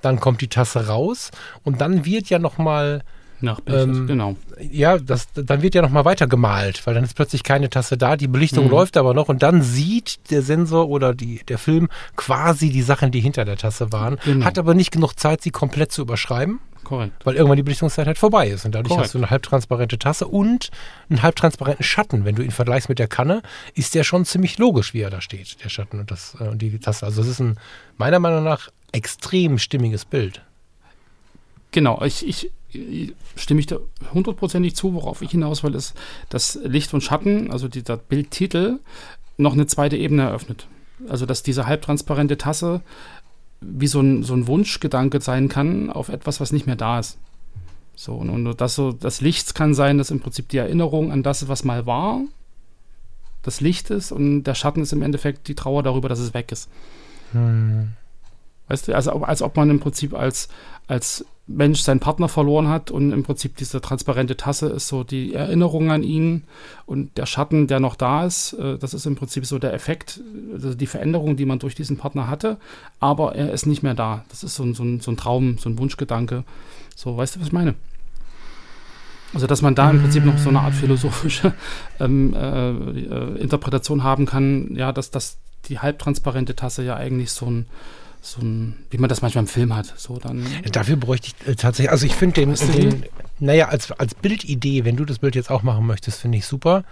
Dann 0.01 0.19
kommt 0.19 0.41
die 0.41 0.49
Tasse 0.49 0.89
raus 0.89 1.31
und 1.63 1.81
dann 1.81 2.05
wird 2.05 2.29
ja 2.29 2.41
nochmal 2.41 3.03
Nachbelichtet, 3.43 3.97
ähm, 3.97 4.07
genau. 4.07 4.37
Ja, 4.71 4.99
das, 4.99 5.29
dann 5.33 5.63
wird 5.63 5.75
ja 5.75 5.83
nochmal 5.83 6.05
weiter 6.05 6.27
gemalt, 6.27 6.87
weil 6.87 6.95
dann 6.95 7.05
ist 7.05 7.15
plötzlich 7.15 7.43
keine 7.43 7.71
Tasse 7.71 7.97
da, 7.97 8.17
die 8.17 8.29
Belichtung 8.29 8.65
mhm. 8.65 8.71
läuft 8.71 8.97
aber 8.97 9.15
noch 9.15 9.29
und 9.29 9.43
dann 9.43 9.63
sieht 9.63 10.31
der 10.31 10.43
Sensor 10.43 10.89
oder 10.89 11.15
die, 11.15 11.43
der 11.49 11.59
Film 11.59 11.89
quasi 12.17 12.71
die 12.71 12.83
Sachen, 12.83 13.11
die 13.11 13.21
hinter 13.21 13.45
der 13.45 13.57
Tasse 13.57 13.93
waren, 13.93 14.19
genau. 14.25 14.45
hat 14.45 14.59
aber 14.59 14.75
nicht 14.75 14.91
genug 14.91 15.15
Zeit, 15.19 15.43
sie 15.43 15.51
komplett 15.51 15.93
zu 15.93 16.03
überschreiben. 16.03 16.61
Korrekt. 16.85 17.25
Weil 17.25 17.37
irgendwann 17.37 17.57
die 17.57 17.63
Belichtungszeit 17.63 18.07
halt 18.07 18.19
vorbei 18.19 18.49
ist. 18.49 18.65
Und 18.65 18.75
dadurch 18.75 18.89
Korrekt. 18.89 19.05
hast 19.05 19.15
du 19.15 19.19
eine 19.19 19.31
halbtransparente 19.31 19.99
Tasse 19.99 20.27
und 20.27 20.71
einen 21.09 21.23
halbtransparenten 21.23 21.85
Schatten. 21.85 22.25
Wenn 22.25 22.35
du 22.35 22.43
ihn 22.43 22.51
vergleichst 22.51 22.89
mit 22.89 22.99
der 22.99 23.07
Kanne, 23.07 23.43
ist 23.75 23.95
der 23.95 24.03
schon 24.03 24.25
ziemlich 24.25 24.59
logisch, 24.59 24.95
wie 24.95 25.01
er 25.03 25.11
da 25.11 25.21
steht, 25.21 25.63
der 25.63 25.69
Schatten 25.69 26.01
und, 26.01 26.11
das, 26.11 26.37
äh, 26.41 26.45
und 26.45 26.61
die 26.61 26.79
Tasse. 26.79 27.07
Also 27.07 27.23
es 27.23 27.29
ist 27.29 27.41
ein, 27.41 27.59
meiner 27.97 28.19
Meinung 28.19 28.43
nach, 28.43 28.71
extrem 28.93 29.59
stimmiges 29.59 30.05
Bild. 30.05 30.43
Genau, 31.71 32.03
ich, 32.03 32.27
ich 32.27 32.51
stimme 33.37 33.61
ich 33.61 33.67
da 33.67 33.79
hundertprozentig 34.13 34.77
zu, 34.77 34.95
worauf 34.95 35.23
ich 35.23 35.31
hinaus 35.31 35.63
will, 35.63 35.75
ist, 35.75 35.95
dass 36.29 36.59
Licht 36.65 36.93
und 36.95 37.03
Schatten, 37.03 37.51
also 37.51 37.69
dieser 37.69 37.97
Bildtitel, 37.97 38.79
noch 39.37 39.55
eine 39.55 39.67
zweite 39.67 39.97
Ebene 39.97 40.23
eröffnet. 40.23 40.67
Also, 41.09 41.27
dass 41.27 41.43
diese 41.43 41.67
halbtransparente 41.67 42.37
Tasse 42.37 42.83
wie 43.61 43.87
so 43.87 44.01
ein, 44.01 44.23
so 44.23 44.35
ein 44.35 44.47
Wunschgedanke 44.47 45.21
sein 45.21 45.49
kann 45.49 45.91
auf 45.91 46.09
etwas, 46.09 46.41
was 46.41 46.53
nicht 46.53 46.67
mehr 46.67 46.77
da 46.77 46.99
ist. 46.99 47.19
So, 47.95 48.15
und, 48.15 48.31
und 48.31 48.61
das, 48.61 48.75
so, 48.75 48.93
das 48.93 49.21
Licht 49.21 49.55
kann 49.55 49.75
sein, 49.75 49.99
dass 49.99 50.11
im 50.11 50.21
Prinzip 50.21 50.49
die 50.49 50.57
Erinnerung 50.57 51.13
an 51.13 51.23
das, 51.23 51.49
was 51.49 51.65
mal 51.65 51.85
war, 51.85 52.23
das 53.43 53.61
Licht 53.61 53.91
ist 53.91 54.13
und 54.13 54.45
der 54.45 54.55
Schatten 54.55 54.83
ist 54.83 54.93
im 54.93 55.03
Endeffekt 55.03 55.49
die 55.49 55.55
Trauer 55.55 55.83
darüber, 55.83 56.09
dass 56.09 56.19
es 56.19 56.35
weg 56.35 56.53
ist. 56.53 56.69
Hm. 57.33 57.93
Weißt 58.69 58.89
du, 58.89 58.95
also 58.95 59.13
als 59.23 59.43
ob 59.43 59.57
man 59.57 59.69
im 59.69 59.81
Prinzip 59.81 60.15
als, 60.15 60.49
als 60.87 61.25
Mensch 61.53 61.81
seinen 61.81 62.01
Partner 62.01 62.29
verloren 62.29 62.69
hat 62.69 62.91
und 62.91 63.13
im 63.13 63.23
Prinzip 63.23 63.57
diese 63.57 63.81
transparente 63.81 64.37
Tasse 64.37 64.69
ist 64.69 64.89
so 64.89 65.03
die 65.03 65.35
Erinnerung 65.35 65.91
an 65.91 66.03
ihn 66.03 66.45
und 66.87 67.17
der 67.19 67.27
Schatten, 67.27 67.67
der 67.67 67.81
noch 67.81 67.97
da 67.97 68.25
ist, 68.25 68.53
äh, 68.55 68.79
das 68.79 68.95
ist 68.95 69.07
im 69.07 69.17
Prinzip 69.17 69.45
so 69.47 69.59
der 69.59 69.75
Effekt, 69.75 70.21
also 70.53 70.75
die 70.75 70.87
Veränderung, 70.87 71.37
die 71.37 71.47
man 71.47 71.59
durch 71.59 71.75
diesen 71.75 71.97
Partner 71.97 72.29
hatte, 72.29 72.57
aber 73.01 73.35
er 73.35 73.53
ist 73.53 73.67
nicht 73.67 73.83
mehr 73.83 73.95
da. 73.95 74.25
Das 74.29 74.45
ist 74.45 74.55
so 74.55 74.63
ein, 74.63 74.75
so 74.75 74.85
ein, 74.85 75.01
so 75.01 75.11
ein 75.11 75.17
Traum, 75.17 75.59
so 75.59 75.69
ein 75.69 75.79
Wunschgedanke. 75.79 76.45
So, 76.95 77.17
weißt 77.17 77.37
du, 77.37 77.41
was 77.41 77.49
ich 77.49 77.53
meine? 77.53 77.75
Also, 79.33 79.47
dass 79.47 79.63
man 79.63 79.75
da 79.75 79.91
im 79.91 80.01
Prinzip 80.01 80.25
noch 80.25 80.39
so 80.39 80.49
eine 80.49 80.61
Art 80.61 80.75
philosophische 80.75 81.55
ähm, 82.01 82.35
äh, 82.35 82.71
äh, 82.71 83.39
Interpretation 83.39 84.03
haben 84.03 84.27
kann, 84.27 84.75
ja, 84.75 84.93
dass, 84.93 85.11
dass 85.11 85.39
die 85.67 85.79
halbtransparente 85.79 86.57
Tasse 86.57 86.83
ja 86.85 86.97
eigentlich 86.97 87.31
so 87.31 87.47
ein 87.47 87.67
so 88.21 88.41
ein, 88.43 88.77
wie 88.91 88.99
man 88.99 89.09
das 89.09 89.23
manchmal 89.23 89.45
im 89.45 89.49
Film 89.49 89.75
hat. 89.75 89.95
So 89.97 90.19
dann. 90.19 90.47
Dafür 90.73 90.97
bräuchte 90.97 91.29
ich 91.29 91.49
äh, 91.49 91.55
tatsächlich, 91.55 91.91
also 91.91 92.07
ich 92.07 92.15
finde 92.15 92.41
den, 92.45 92.55
den, 92.55 93.05
naja, 93.39 93.69
als, 93.69 93.91
als 93.93 94.15
Bildidee, 94.15 94.85
wenn 94.85 94.97
du 94.97 95.05
das 95.05 95.19
Bild 95.19 95.35
jetzt 95.35 95.51
auch 95.51 95.63
machen 95.63 95.87
möchtest, 95.87 96.21
finde 96.21 96.39
ich 96.39 96.47
super. 96.47 96.85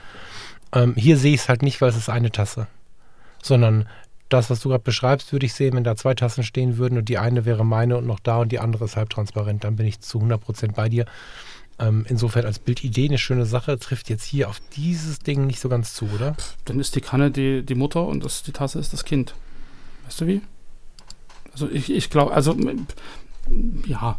Ähm, 0.73 0.95
hier 0.97 1.17
sehe 1.17 1.35
ich 1.35 1.43
es 1.43 1.49
halt 1.49 1.63
nicht, 1.63 1.81
weil 1.81 1.91
es 1.91 1.97
ist 1.97 2.09
eine 2.09 2.31
Tasse. 2.31 2.67
Sondern 3.43 3.89
das, 4.29 4.51
was 4.51 4.61
du 4.61 4.69
gerade 4.69 4.83
beschreibst, 4.83 5.33
würde 5.33 5.47
ich 5.47 5.55
sehen, 5.55 5.75
wenn 5.75 5.85
da 5.85 5.97
zwei 5.97 6.15
Tassen 6.15 6.43
stehen 6.43 6.77
würden 6.77 6.99
und 6.99 7.09
die 7.09 7.19
eine 7.19 7.45
wäre 7.45 7.65
meine 7.65 7.97
und 7.97 8.07
noch 8.07 8.21
da 8.21 8.39
und 8.39 8.53
die 8.53 8.59
andere 8.59 8.85
ist 8.85 8.97
halbtransparent, 8.97 9.65
dann 9.65 9.77
bin 9.77 9.87
ich 9.87 10.01
zu 10.01 10.19
100% 10.19 10.73
bei 10.73 10.89
dir. 10.89 11.07
Ähm, 11.79 12.05
insofern 12.09 12.45
als 12.45 12.59
Bildidee 12.59 13.07
eine 13.07 13.19
schöne 13.19 13.47
Sache, 13.47 13.79
trifft 13.79 14.11
jetzt 14.11 14.25
hier 14.25 14.49
auf 14.49 14.61
dieses 14.75 15.21
Ding 15.21 15.47
nicht 15.47 15.61
so 15.61 15.69
ganz 15.69 15.95
zu, 15.95 16.09
oder? 16.15 16.37
Dann 16.65 16.81
ist 16.81 16.97
die 16.97 17.01
Kanne 17.01 17.31
die, 17.31 17.65
die 17.65 17.77
Mutter 17.77 18.05
und 18.05 18.25
das, 18.25 18.43
die 18.43 18.53
Tasse 18.53 18.79
ist 18.79 18.93
das 18.93 19.05
Kind. 19.05 19.35
Weißt 20.05 20.21
du 20.21 20.27
wie? 20.27 20.43
Also 21.53 21.69
ich, 21.71 21.91
ich 21.91 22.11
glaube, 22.11 22.33
also 22.33 22.57
ja, 23.87 24.19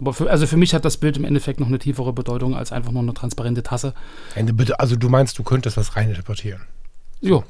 Aber 0.00 0.12
für, 0.12 0.30
also 0.30 0.46
für 0.46 0.56
mich 0.56 0.74
hat 0.74 0.84
das 0.84 0.96
Bild 0.96 1.16
im 1.16 1.24
Endeffekt 1.24 1.60
noch 1.60 1.66
eine 1.66 1.78
tiefere 1.78 2.12
Bedeutung 2.12 2.54
als 2.54 2.72
einfach 2.72 2.92
nur 2.92 3.02
eine 3.02 3.14
transparente 3.14 3.62
Tasse. 3.62 3.94
Also 4.78 4.96
du 4.96 5.08
meinst, 5.08 5.38
du 5.38 5.42
könntest 5.42 5.76
was 5.76 5.96
reininterpretieren? 5.96 6.62
Jo. 7.20 7.44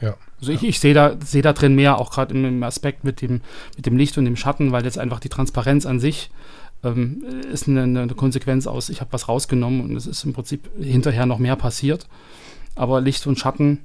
Ja. 0.00 0.16
Also 0.40 0.52
ich, 0.52 0.64
ich 0.64 0.80
sehe 0.80 0.94
da, 0.94 1.16
seh 1.24 1.42
da 1.42 1.52
drin 1.52 1.76
mehr, 1.76 1.98
auch 1.98 2.10
gerade 2.10 2.34
im, 2.34 2.44
im, 2.44 2.62
Aspekt 2.64 3.04
mit 3.04 3.22
dem, 3.22 3.40
mit 3.76 3.86
dem 3.86 3.96
Licht 3.96 4.18
und 4.18 4.24
dem 4.24 4.36
Schatten, 4.36 4.72
weil 4.72 4.84
jetzt 4.84 4.98
einfach 4.98 5.20
die 5.20 5.28
Transparenz 5.28 5.86
an 5.86 6.00
sich 6.00 6.30
ähm, 6.82 7.24
ist 7.52 7.68
eine, 7.68 7.82
eine, 7.82 8.08
Konsequenz 8.08 8.66
aus, 8.66 8.88
ich 8.88 9.00
habe 9.00 9.12
was 9.12 9.28
rausgenommen 9.28 9.80
und 9.80 9.96
es 9.96 10.06
ist 10.06 10.24
im 10.24 10.32
Prinzip 10.32 10.68
hinterher 10.80 11.26
noch 11.26 11.38
mehr 11.38 11.54
passiert. 11.54 12.08
Aber 12.74 13.00
Licht 13.00 13.26
und 13.28 13.38
Schatten 13.38 13.78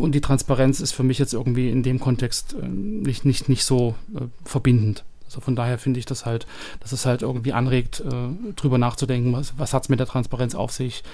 und 0.00 0.12
die 0.14 0.20
Transparenz 0.20 0.80
ist 0.80 0.92
für 0.92 1.02
mich 1.02 1.18
jetzt 1.18 1.34
irgendwie 1.34 1.70
in 1.70 1.82
dem 1.82 2.00
Kontext 2.00 2.54
äh, 2.60 2.66
nicht, 2.66 3.24
nicht, 3.24 3.48
nicht 3.48 3.64
so 3.64 3.94
äh, 4.14 4.22
verbindend. 4.44 5.04
Also 5.28 5.40
von 5.40 5.54
daher 5.54 5.76
finde 5.76 6.00
ich 6.00 6.06
das 6.06 6.24
halt, 6.24 6.46
dass 6.80 6.92
es 6.92 7.04
halt 7.04 7.20
irgendwie 7.20 7.52
anregt, 7.52 8.00
äh, 8.00 8.54
drüber 8.56 8.78
nachzudenken, 8.78 9.34
was, 9.34 9.58
was 9.58 9.74
hat 9.74 9.82
es 9.82 9.88
mit 9.90 10.00
der 10.00 10.06
Transparenz 10.06 10.54
auf 10.54 10.72
sich. 10.72 11.04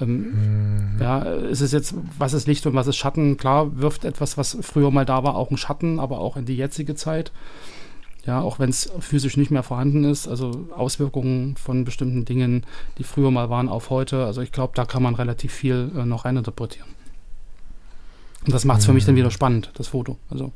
Ähm, 0.00 0.94
mhm. 0.94 1.02
Ja, 1.02 1.18
ist 1.22 1.60
es 1.60 1.72
jetzt, 1.72 1.94
was 2.16 2.34
ist 2.34 2.46
Licht 2.46 2.66
und 2.66 2.74
was 2.74 2.86
ist 2.86 2.96
Schatten? 2.96 3.36
Klar, 3.36 3.76
wirft 3.76 4.04
etwas, 4.04 4.38
was 4.38 4.56
früher 4.60 4.92
mal 4.92 5.04
da 5.04 5.24
war, 5.24 5.34
auch 5.34 5.50
einen 5.50 5.58
Schatten, 5.58 5.98
aber 5.98 6.20
auch 6.20 6.36
in 6.36 6.44
die 6.44 6.56
jetzige 6.56 6.94
Zeit. 6.94 7.32
Ja, 8.26 8.40
auch 8.40 8.58
wenn 8.58 8.70
es 8.70 8.90
physisch 9.00 9.36
nicht 9.36 9.50
mehr 9.50 9.62
vorhanden 9.64 10.04
ist, 10.04 10.28
also 10.28 10.66
Auswirkungen 10.74 11.56
von 11.56 11.84
bestimmten 11.84 12.24
Dingen, 12.24 12.64
die 12.96 13.04
früher 13.04 13.30
mal 13.30 13.50
waren, 13.50 13.68
auf 13.68 13.90
heute. 13.90 14.24
Also 14.24 14.40
ich 14.40 14.52
glaube, 14.52 14.72
da 14.76 14.84
kann 14.84 15.02
man 15.02 15.16
relativ 15.16 15.52
viel 15.52 15.90
äh, 15.96 16.06
noch 16.06 16.24
reininterpretieren. 16.24 16.93
Und 18.46 18.52
das 18.52 18.64
macht 18.64 18.80
es 18.80 18.86
für 18.86 18.92
mich 18.92 19.04
dann 19.04 19.16
wieder 19.16 19.28
mhm. 19.28 19.32
spannend, 19.32 19.70
das 19.74 19.88
Foto. 19.88 20.18
Also. 20.30 20.52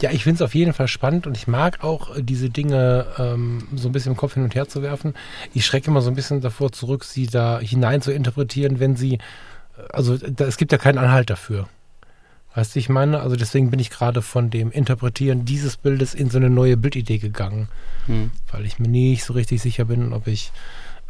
Ja, 0.00 0.10
ich 0.10 0.24
finde 0.24 0.36
es 0.36 0.42
auf 0.42 0.54
jeden 0.54 0.72
Fall 0.72 0.88
spannend 0.88 1.26
und 1.26 1.36
ich 1.36 1.46
mag 1.46 1.82
auch 1.82 2.16
äh, 2.16 2.22
diese 2.22 2.50
Dinge 2.50 3.06
ähm, 3.18 3.66
so 3.74 3.88
ein 3.88 3.92
bisschen 3.92 4.12
im 4.12 4.16
Kopf 4.16 4.34
hin 4.34 4.44
und 4.44 4.54
her 4.54 4.68
zu 4.68 4.82
werfen. 4.82 5.14
Ich 5.52 5.66
schrecke 5.66 5.90
immer 5.90 6.00
so 6.00 6.10
ein 6.10 6.14
bisschen 6.14 6.40
davor 6.40 6.72
zurück, 6.72 7.04
sie 7.04 7.26
da 7.26 7.58
hinein 7.60 8.00
zu 8.00 8.12
interpretieren, 8.12 8.80
wenn 8.80 8.96
sie, 8.96 9.14
äh, 9.14 9.18
also 9.92 10.16
da, 10.16 10.44
es 10.44 10.56
gibt 10.56 10.72
ja 10.72 10.78
keinen 10.78 10.98
Anhalt 10.98 11.30
dafür. 11.30 11.68
Weißt 12.54 12.74
du, 12.74 12.78
ich 12.78 12.88
meine, 12.88 13.20
also 13.20 13.34
deswegen 13.34 13.70
bin 13.70 13.80
ich 13.80 13.90
gerade 13.90 14.22
von 14.22 14.48
dem 14.48 14.70
Interpretieren 14.70 15.44
dieses 15.44 15.76
Bildes 15.76 16.14
in 16.14 16.30
so 16.30 16.38
eine 16.38 16.50
neue 16.50 16.76
Bildidee 16.76 17.18
gegangen, 17.18 17.68
hm. 18.06 18.30
weil 18.52 18.64
ich 18.64 18.78
mir 18.78 18.88
nicht 18.88 19.24
so 19.24 19.32
richtig 19.32 19.60
sicher 19.60 19.86
bin, 19.86 20.12
ob 20.12 20.28
ich 20.28 20.52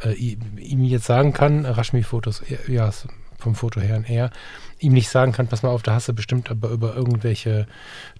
äh, 0.03 0.13
ihm 0.13 0.83
jetzt 0.83 1.05
sagen 1.05 1.33
kann, 1.33 1.65
Rashmi-Fotos, 1.65 2.41
ja, 2.67 2.91
vom 3.37 3.55
Foto 3.55 3.81
her 3.81 3.97
und 3.97 4.09
eher, 4.09 4.31
ihm 4.79 4.93
nicht 4.93 5.09
sagen 5.09 5.31
kann, 5.31 5.47
pass 5.47 5.63
mal 5.63 5.69
auf, 5.69 5.83
da 5.83 5.93
hast 5.93 6.07
du 6.07 6.13
bestimmt 6.13 6.51
aber 6.51 6.69
über 6.69 6.95
irgendwelche 6.95 7.67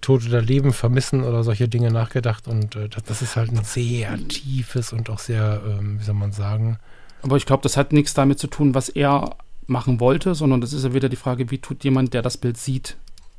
Tod 0.00 0.26
oder 0.26 0.42
Leben 0.42 0.72
vermissen 0.72 1.24
oder 1.24 1.44
solche 1.44 1.68
Dinge 1.68 1.90
nachgedacht 1.90 2.48
und 2.48 2.76
äh, 2.76 2.88
das, 2.88 3.04
das, 3.04 3.22
ist 3.22 3.36
halt 3.36 3.52
ein 3.52 3.64
sehr 3.64 4.16
tiefes 4.28 4.92
und 4.92 5.10
auch 5.10 5.18
sehr, 5.18 5.62
ähm, 5.66 6.00
wie 6.00 6.04
soll 6.04 6.14
man 6.14 6.32
sagen. 6.32 6.78
Aber 7.22 7.36
ich 7.36 7.46
glaube, 7.46 7.62
das 7.62 7.76
hat 7.76 7.92
nichts 7.92 8.14
damit 8.14 8.38
zu 8.38 8.46
tun, 8.46 8.74
was 8.74 8.88
er 8.88 9.36
machen 9.66 10.00
wollte, 10.00 10.34
sondern 10.34 10.60
das 10.60 10.72
ist 10.72 10.84
ja 10.84 10.94
wieder 10.94 11.08
die 11.08 11.16
Frage, 11.16 11.50
wie 11.50 11.58
tut 11.58 11.82
jemand, 11.84 12.14
der 12.14 12.22
das 12.22 12.36
Bild 12.36 12.56
sieht, 12.56 12.96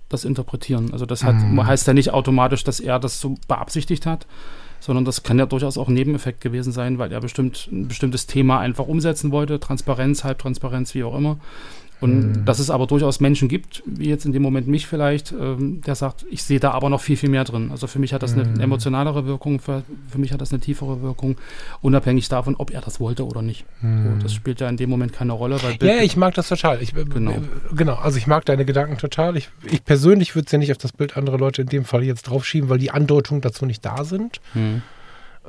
das 0.10 0.26
interpretieren. 0.26 0.92
Also 0.92 1.06
das 1.06 1.24
hat, 1.24 1.36
mm. 1.36 1.66
heißt 1.66 1.88
ja 1.88 1.94
nicht 1.94 2.12
automatisch, 2.12 2.64
dass 2.64 2.80
er 2.80 3.00
das 3.00 3.20
so 3.20 3.36
beabsichtigt 3.48 4.06
hat, 4.06 4.28
sondern 4.80 5.06
das 5.06 5.24
kann 5.24 5.40
ja 5.40 5.46
durchaus 5.46 5.78
auch 5.78 5.88
ein 5.88 5.94
Nebeneffekt 5.94 6.42
gewesen 6.42 6.72
sein, 6.72 6.98
weil 6.98 7.12
er 7.12 7.22
bestimmt 7.22 7.68
ein 7.72 7.88
bestimmtes 7.88 8.28
Thema 8.28 8.60
einfach 8.60 8.88
umsetzen 8.88 9.32
wollte, 9.32 9.60
Transparenz, 9.60 10.24
Halbtransparenz, 10.24 10.94
wie 10.94 11.04
auch 11.04 11.18
immer. 11.18 11.38
Und 12.00 12.20
mhm. 12.20 12.46
dass 12.46 12.60
es 12.60 12.70
aber 12.70 12.86
durchaus 12.86 13.20
Menschen 13.20 13.48
gibt, 13.48 13.82
wie 13.86 14.10
jetzt 14.10 14.26
in 14.26 14.32
dem 14.32 14.44
Moment 14.44 14.68
mich 14.68 14.86
vielleicht, 14.86 15.32
ähm, 15.32 15.82
der 15.82 15.96
sagt, 15.96 16.26
ich 16.30 16.44
sehe 16.44 16.60
da 16.60 16.72
aber 16.72 16.90
noch 16.90 17.02
viel, 17.02 17.18
viel 17.18 17.30
mehr 17.30 17.44
drin. 17.44 17.70
Also 17.72 17.88
für 17.88 17.98
mich 17.98 18.14
hat 18.14 18.22
das 18.22 18.36
mhm. 18.36 18.42
eine 18.42 18.64
emotionalere 18.64 19.26
Wirkung, 19.26 19.60
für, 19.60 19.84
für 20.08 20.20
mich 20.20 20.32
hat 20.32 20.42
das 20.42 20.52
eine 20.52 20.60
tiefere 20.60 21.02
Wirkung, 21.02 21.38
unabhängig 21.82 22.30
davon, 22.30 22.56
ob 22.56 22.72
er 22.72 22.82
das 22.82 23.00
wollte 23.00 23.26
oder 23.26 23.42
nicht. 23.42 23.66
Mhm. 23.82 24.04
So, 24.04 24.24
das 24.24 24.34
spielt 24.34 24.60
ja 24.60 24.70
in 24.70 24.78
dem 24.78 24.90
Moment 24.90 25.14
keine 25.14 25.34
Rolle. 25.34 25.58
Weil 25.64 25.78
ja, 25.82 26.04
ich 26.04 26.18
mag 26.18 26.36
das 26.36 26.50
total. 26.50 26.82
Ich, 26.82 26.96
äh, 26.96 27.04
genau. 27.06 27.32
Äh, 27.32 27.42
genau, 27.76 27.96
also 27.96 28.18
ich 28.18 28.28
mag 28.28 28.46
deine 28.46 28.66
Gedanken 28.66 28.98
total. 28.98 29.36
Ich, 29.36 29.50
ich 29.64 29.84
persönlich 29.84 30.36
würde 30.36 30.46
es 30.46 30.52
ja 30.52 30.60
nicht 30.60 30.72
auf 30.72 30.78
das 30.78 30.92
Bild 30.92 31.18
andere 31.18 31.38
Leute 31.38 31.64
in 31.64 31.70
dem 31.70 31.84
Fall 31.84 32.04
jetzt 32.04 32.24
draufschieben, 32.24 32.70
weil 32.70 32.78
die 32.78 32.92
Andeutungen 32.92 33.42
dazu 33.42 33.66
nicht 33.66 33.84
da 33.84 34.04
sind. 34.04 34.40
Mhm. 34.54 34.84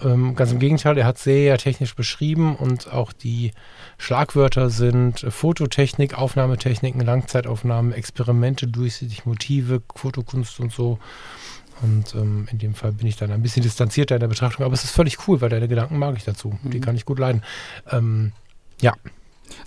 Ähm, 0.02 0.34
ganz 0.34 0.52
im 0.52 0.58
Gegenteil, 0.58 0.96
er 0.98 1.06
hat 1.06 1.18
sehr 1.18 1.58
technisch 1.58 1.94
beschrieben 1.94 2.56
und 2.56 2.92
auch 2.92 3.12
die 3.12 3.52
Schlagwörter 3.98 4.70
sind 4.70 5.26
Fototechnik, 5.28 6.16
Aufnahmetechniken, 6.16 7.00
Langzeitaufnahmen, 7.00 7.92
Experimente, 7.92 8.66
durchsichtig 8.66 9.26
Motive, 9.26 9.82
Fotokunst 9.94 10.60
und 10.60 10.72
so. 10.72 10.98
Und 11.82 12.14
ähm, 12.14 12.48
in 12.50 12.58
dem 12.58 12.74
Fall 12.74 12.92
bin 12.92 13.06
ich 13.06 13.16
dann 13.16 13.30
ein 13.30 13.42
bisschen 13.42 13.62
distanzierter 13.62 14.16
in 14.16 14.20
der 14.20 14.28
Betrachtung, 14.28 14.64
aber 14.64 14.74
es 14.74 14.84
ist 14.84 14.90
völlig 14.90 15.28
cool, 15.28 15.40
weil 15.40 15.48
deine 15.48 15.68
Gedanken 15.68 15.98
mag 15.98 16.16
ich 16.16 16.24
dazu. 16.24 16.58
Mhm. 16.62 16.70
Die 16.70 16.80
kann 16.80 16.96
ich 16.96 17.04
gut 17.04 17.18
leiden. 17.18 17.42
Ähm, 17.90 18.32
ja. 18.80 18.94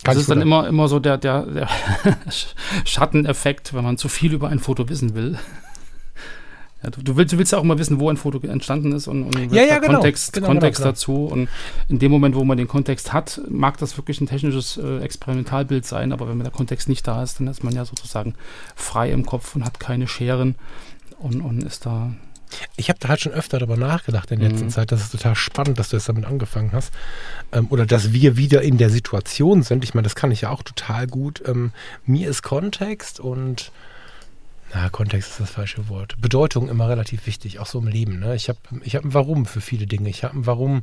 Das 0.04 0.16
ist 0.16 0.30
dann 0.30 0.40
immer, 0.40 0.68
immer 0.68 0.88
so 0.88 1.00
der, 1.00 1.18
der, 1.18 1.42
der 1.42 1.68
Schatteneffekt, 2.84 3.74
wenn 3.74 3.82
man 3.82 3.98
zu 3.98 4.08
viel 4.08 4.32
über 4.32 4.48
ein 4.48 4.60
Foto 4.60 4.88
wissen 4.88 5.14
will. 5.14 5.38
Ja, 6.82 6.90
du, 6.90 7.02
du, 7.02 7.16
willst, 7.16 7.32
du 7.32 7.38
willst 7.38 7.52
ja 7.52 7.58
auch 7.58 7.62
mal 7.62 7.78
wissen, 7.78 8.00
wo 8.00 8.10
ein 8.10 8.16
Foto 8.16 8.44
entstanden 8.46 8.92
ist 8.92 9.06
und, 9.06 9.24
und 9.24 9.52
ja, 9.52 9.62
ja, 9.62 9.78
genau. 9.78 9.94
Kontext, 9.94 10.32
genau, 10.32 10.48
Kontext 10.48 10.80
genau, 10.80 10.90
dazu. 10.90 11.26
Und 11.26 11.48
in 11.88 11.98
dem 11.98 12.10
Moment, 12.10 12.34
wo 12.34 12.44
man 12.44 12.56
den 12.56 12.68
Kontext 12.68 13.12
hat, 13.12 13.40
mag 13.48 13.78
das 13.78 13.96
wirklich 13.96 14.20
ein 14.20 14.26
technisches 14.26 14.78
äh, 14.78 14.98
Experimentalbild 14.98 15.86
sein, 15.86 16.12
aber 16.12 16.28
wenn 16.28 16.38
der 16.38 16.50
Kontext 16.50 16.88
nicht 16.88 17.06
da 17.06 17.22
ist, 17.22 17.38
dann 17.38 17.46
ist 17.46 17.62
man 17.62 17.74
ja 17.74 17.84
sozusagen 17.84 18.34
frei 18.74 19.12
im 19.12 19.24
Kopf 19.24 19.54
und 19.54 19.64
hat 19.64 19.78
keine 19.78 20.08
Scheren 20.08 20.56
und, 21.18 21.40
und 21.40 21.62
ist 21.62 21.86
da. 21.86 22.12
Ich 22.76 22.90
habe 22.90 22.98
da 22.98 23.08
halt 23.08 23.20
schon 23.20 23.32
öfter 23.32 23.58
darüber 23.58 23.76
nachgedacht 23.76 24.30
in 24.30 24.40
letzter 24.40 24.64
mhm. 24.64 24.70
Zeit. 24.70 24.92
Das 24.92 25.00
ist 25.00 25.12
total 25.12 25.34
spannend, 25.34 25.78
dass 25.78 25.88
du 25.88 25.96
jetzt 25.96 26.08
damit 26.08 26.26
angefangen 26.26 26.72
hast. 26.72 26.92
Ähm, 27.52 27.66
oder 27.70 27.86
dass 27.86 28.12
wir 28.12 28.36
wieder 28.36 28.60
in 28.60 28.76
der 28.76 28.90
Situation 28.90 29.62
sind. 29.62 29.84
Ich 29.84 29.94
meine, 29.94 30.04
das 30.04 30.14
kann 30.14 30.30
ich 30.30 30.42
ja 30.42 30.50
auch 30.50 30.62
total 30.62 31.06
gut. 31.06 31.42
Ähm, 31.46 31.72
mir 32.04 32.28
ist 32.28 32.42
Kontext 32.42 33.20
und 33.20 33.72
na, 34.74 34.88
Kontext 34.88 35.30
ist 35.30 35.40
das 35.40 35.50
falsche 35.50 35.88
Wort. 35.88 36.20
Bedeutung 36.20 36.68
immer 36.68 36.88
relativ 36.88 37.26
wichtig, 37.26 37.58
auch 37.58 37.66
so 37.66 37.78
im 37.78 37.88
Leben. 37.88 38.20
Ne? 38.20 38.34
Ich 38.34 38.48
habe 38.48 38.58
ich 38.82 38.96
hab 38.96 39.04
ein 39.04 39.14
Warum 39.14 39.44
für 39.46 39.60
viele 39.60 39.86
Dinge. 39.86 40.08
Ich 40.08 40.24
habe 40.24 40.38
ein 40.38 40.46
Warum, 40.46 40.82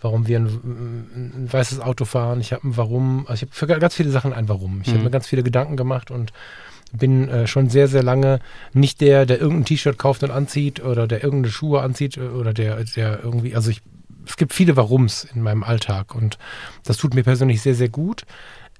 warum 0.00 0.26
wir 0.28 0.38
ein, 0.38 1.42
ein 1.46 1.52
weißes 1.52 1.80
Auto 1.80 2.04
fahren. 2.04 2.40
Ich 2.40 2.52
habe 2.52 2.68
ein 2.68 2.76
Warum. 2.76 3.26
Also 3.26 3.34
ich 3.34 3.42
habe 3.42 3.74
für 3.74 3.80
ganz 3.80 3.94
viele 3.94 4.10
Sachen 4.10 4.32
ein 4.32 4.48
Warum. 4.48 4.82
Ich 4.82 4.88
mhm. 4.88 4.92
habe 4.92 5.04
mir 5.04 5.10
ganz 5.10 5.26
viele 5.26 5.42
Gedanken 5.42 5.76
gemacht 5.76 6.10
und 6.10 6.32
bin 6.92 7.28
äh, 7.28 7.46
schon 7.46 7.68
sehr, 7.70 7.88
sehr 7.88 8.02
lange 8.02 8.38
nicht 8.72 9.00
der, 9.00 9.26
der 9.26 9.40
irgendein 9.40 9.64
T-Shirt 9.64 9.98
kauft 9.98 10.22
und 10.22 10.30
anzieht 10.30 10.82
oder 10.82 11.08
der 11.08 11.24
irgendeine 11.24 11.52
Schuhe 11.52 11.82
anzieht 11.82 12.18
oder 12.18 12.54
der, 12.54 12.84
der 12.84 13.20
irgendwie, 13.22 13.56
also 13.56 13.70
ich, 13.70 13.82
es 14.26 14.36
gibt 14.36 14.54
viele 14.54 14.76
Warums 14.76 15.24
in 15.24 15.42
meinem 15.42 15.64
Alltag 15.64 16.14
und 16.14 16.38
das 16.84 16.96
tut 16.96 17.14
mir 17.14 17.24
persönlich 17.24 17.62
sehr, 17.62 17.74
sehr 17.74 17.88
gut. 17.88 18.24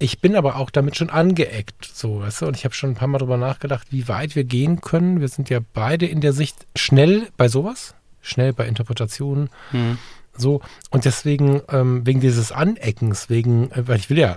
Ich 0.05 0.21
bin 0.21 0.37
aber 0.37 0.57
auch 0.57 0.69
damit 0.69 0.99
schon 0.99 1.09
angeeckt, 1.09 1.83
so, 1.83 2.21
weißt 2.21 2.43
du, 2.43 2.47
und 2.47 2.59
ich 2.59 2.67
habe 2.67 2.75
schon 2.75 2.91
ein 2.91 2.95
paar 2.95 3.09
Mal 3.09 3.17
drüber 3.17 3.39
nachgedacht, 3.39 3.87
wie 3.89 4.07
weit 4.07 4.37
wir 4.37 4.45
gehen 4.45 4.83
können. 4.83 5.23
Wir 5.23 5.29
sind 5.29 5.49
ja 5.49 5.61
beide 5.73 6.05
in 6.05 6.21
der 6.21 6.35
Sicht 6.35 6.67
schnell 6.77 7.29
bei 7.39 7.49
sowas, 7.49 7.95
schnell 8.21 8.53
bei 8.53 8.67
Interpretationen. 8.67 9.49
Mhm. 9.73 9.97
So, 10.37 10.61
und 10.91 11.07
deswegen, 11.07 11.63
ähm, 11.71 12.05
wegen 12.05 12.21
dieses 12.21 12.53
Aneckens, 12.53 13.31
wegen, 13.31 13.71
äh, 13.71 13.89
weil 13.89 13.97
ich 13.97 14.11
will 14.11 14.19
ja 14.19 14.37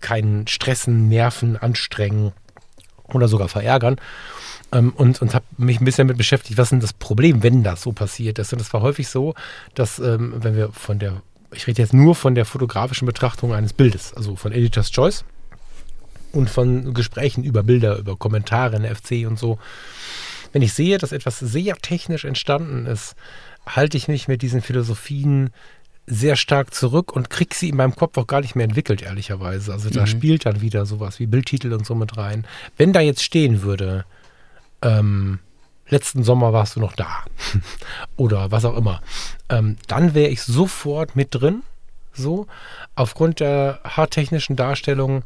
keinen 0.00 0.48
stressen, 0.48 1.08
nerven, 1.08 1.56
anstrengen 1.56 2.32
oder 3.04 3.28
sogar 3.28 3.48
verärgern. 3.48 4.00
Ähm, 4.72 4.92
und 4.96 5.22
und 5.22 5.32
habe 5.32 5.44
mich 5.58 5.80
ein 5.80 5.84
bisschen 5.84 6.08
damit 6.08 6.18
beschäftigt, 6.18 6.58
was 6.58 6.66
ist 6.66 6.70
denn 6.72 6.80
das 6.80 6.92
Problem, 6.92 7.44
wenn 7.44 7.62
das 7.62 7.82
so 7.82 7.92
passiert 7.92 8.40
ist. 8.40 8.52
Und 8.52 8.60
es 8.60 8.72
war 8.72 8.80
häufig 8.80 9.06
so, 9.06 9.36
dass, 9.76 10.00
ähm, 10.00 10.34
wenn 10.38 10.56
wir 10.56 10.72
von 10.72 10.98
der 10.98 11.22
ich 11.54 11.66
rede 11.66 11.82
jetzt 11.82 11.94
nur 11.94 12.14
von 12.14 12.34
der 12.34 12.44
fotografischen 12.44 13.06
Betrachtung 13.06 13.52
eines 13.52 13.72
Bildes, 13.72 14.14
also 14.14 14.36
von 14.36 14.52
Editor's 14.52 14.90
Choice 14.90 15.24
und 16.32 16.50
von 16.50 16.94
Gesprächen 16.94 17.44
über 17.44 17.62
Bilder, 17.62 17.98
über 17.98 18.16
Kommentare 18.16 18.76
in 18.76 18.82
der 18.82 18.94
FC 18.94 19.26
und 19.26 19.38
so. 19.38 19.58
Wenn 20.52 20.62
ich 20.62 20.72
sehe, 20.72 20.98
dass 20.98 21.12
etwas 21.12 21.38
sehr 21.38 21.76
technisch 21.76 22.24
entstanden 22.24 22.86
ist, 22.86 23.14
halte 23.66 23.96
ich 23.96 24.08
mich 24.08 24.28
mit 24.28 24.42
diesen 24.42 24.62
Philosophien 24.62 25.50
sehr 26.06 26.36
stark 26.36 26.74
zurück 26.74 27.12
und 27.12 27.30
kriege 27.30 27.54
sie 27.54 27.70
in 27.70 27.76
meinem 27.76 27.96
Kopf 27.96 28.18
auch 28.18 28.26
gar 28.26 28.40
nicht 28.40 28.54
mehr 28.54 28.64
entwickelt, 28.64 29.02
ehrlicherweise. 29.02 29.72
Also 29.72 29.88
da 29.90 30.02
mhm. 30.02 30.06
spielt 30.06 30.46
dann 30.46 30.60
wieder 30.60 30.84
sowas 30.84 31.18
wie 31.18 31.26
Bildtitel 31.26 31.72
und 31.72 31.86
so 31.86 31.94
mit 31.94 32.16
rein. 32.16 32.46
Wenn 32.76 32.92
da 32.92 33.00
jetzt 33.00 33.22
stehen 33.22 33.62
würde, 33.62 34.04
ähm, 34.82 35.38
letzten 35.88 36.22
Sommer 36.22 36.52
warst 36.52 36.76
du 36.76 36.80
noch 36.80 36.94
da 36.94 37.24
oder 38.16 38.50
was 38.50 38.64
auch 38.64 38.76
immer, 38.76 39.02
ähm, 39.48 39.76
dann 39.86 40.14
wäre 40.14 40.30
ich 40.30 40.42
sofort 40.42 41.16
mit 41.16 41.28
drin, 41.30 41.62
so, 42.12 42.46
aufgrund 42.94 43.40
der 43.40 43.80
haartechnischen 43.84 44.56
Darstellung, 44.56 45.24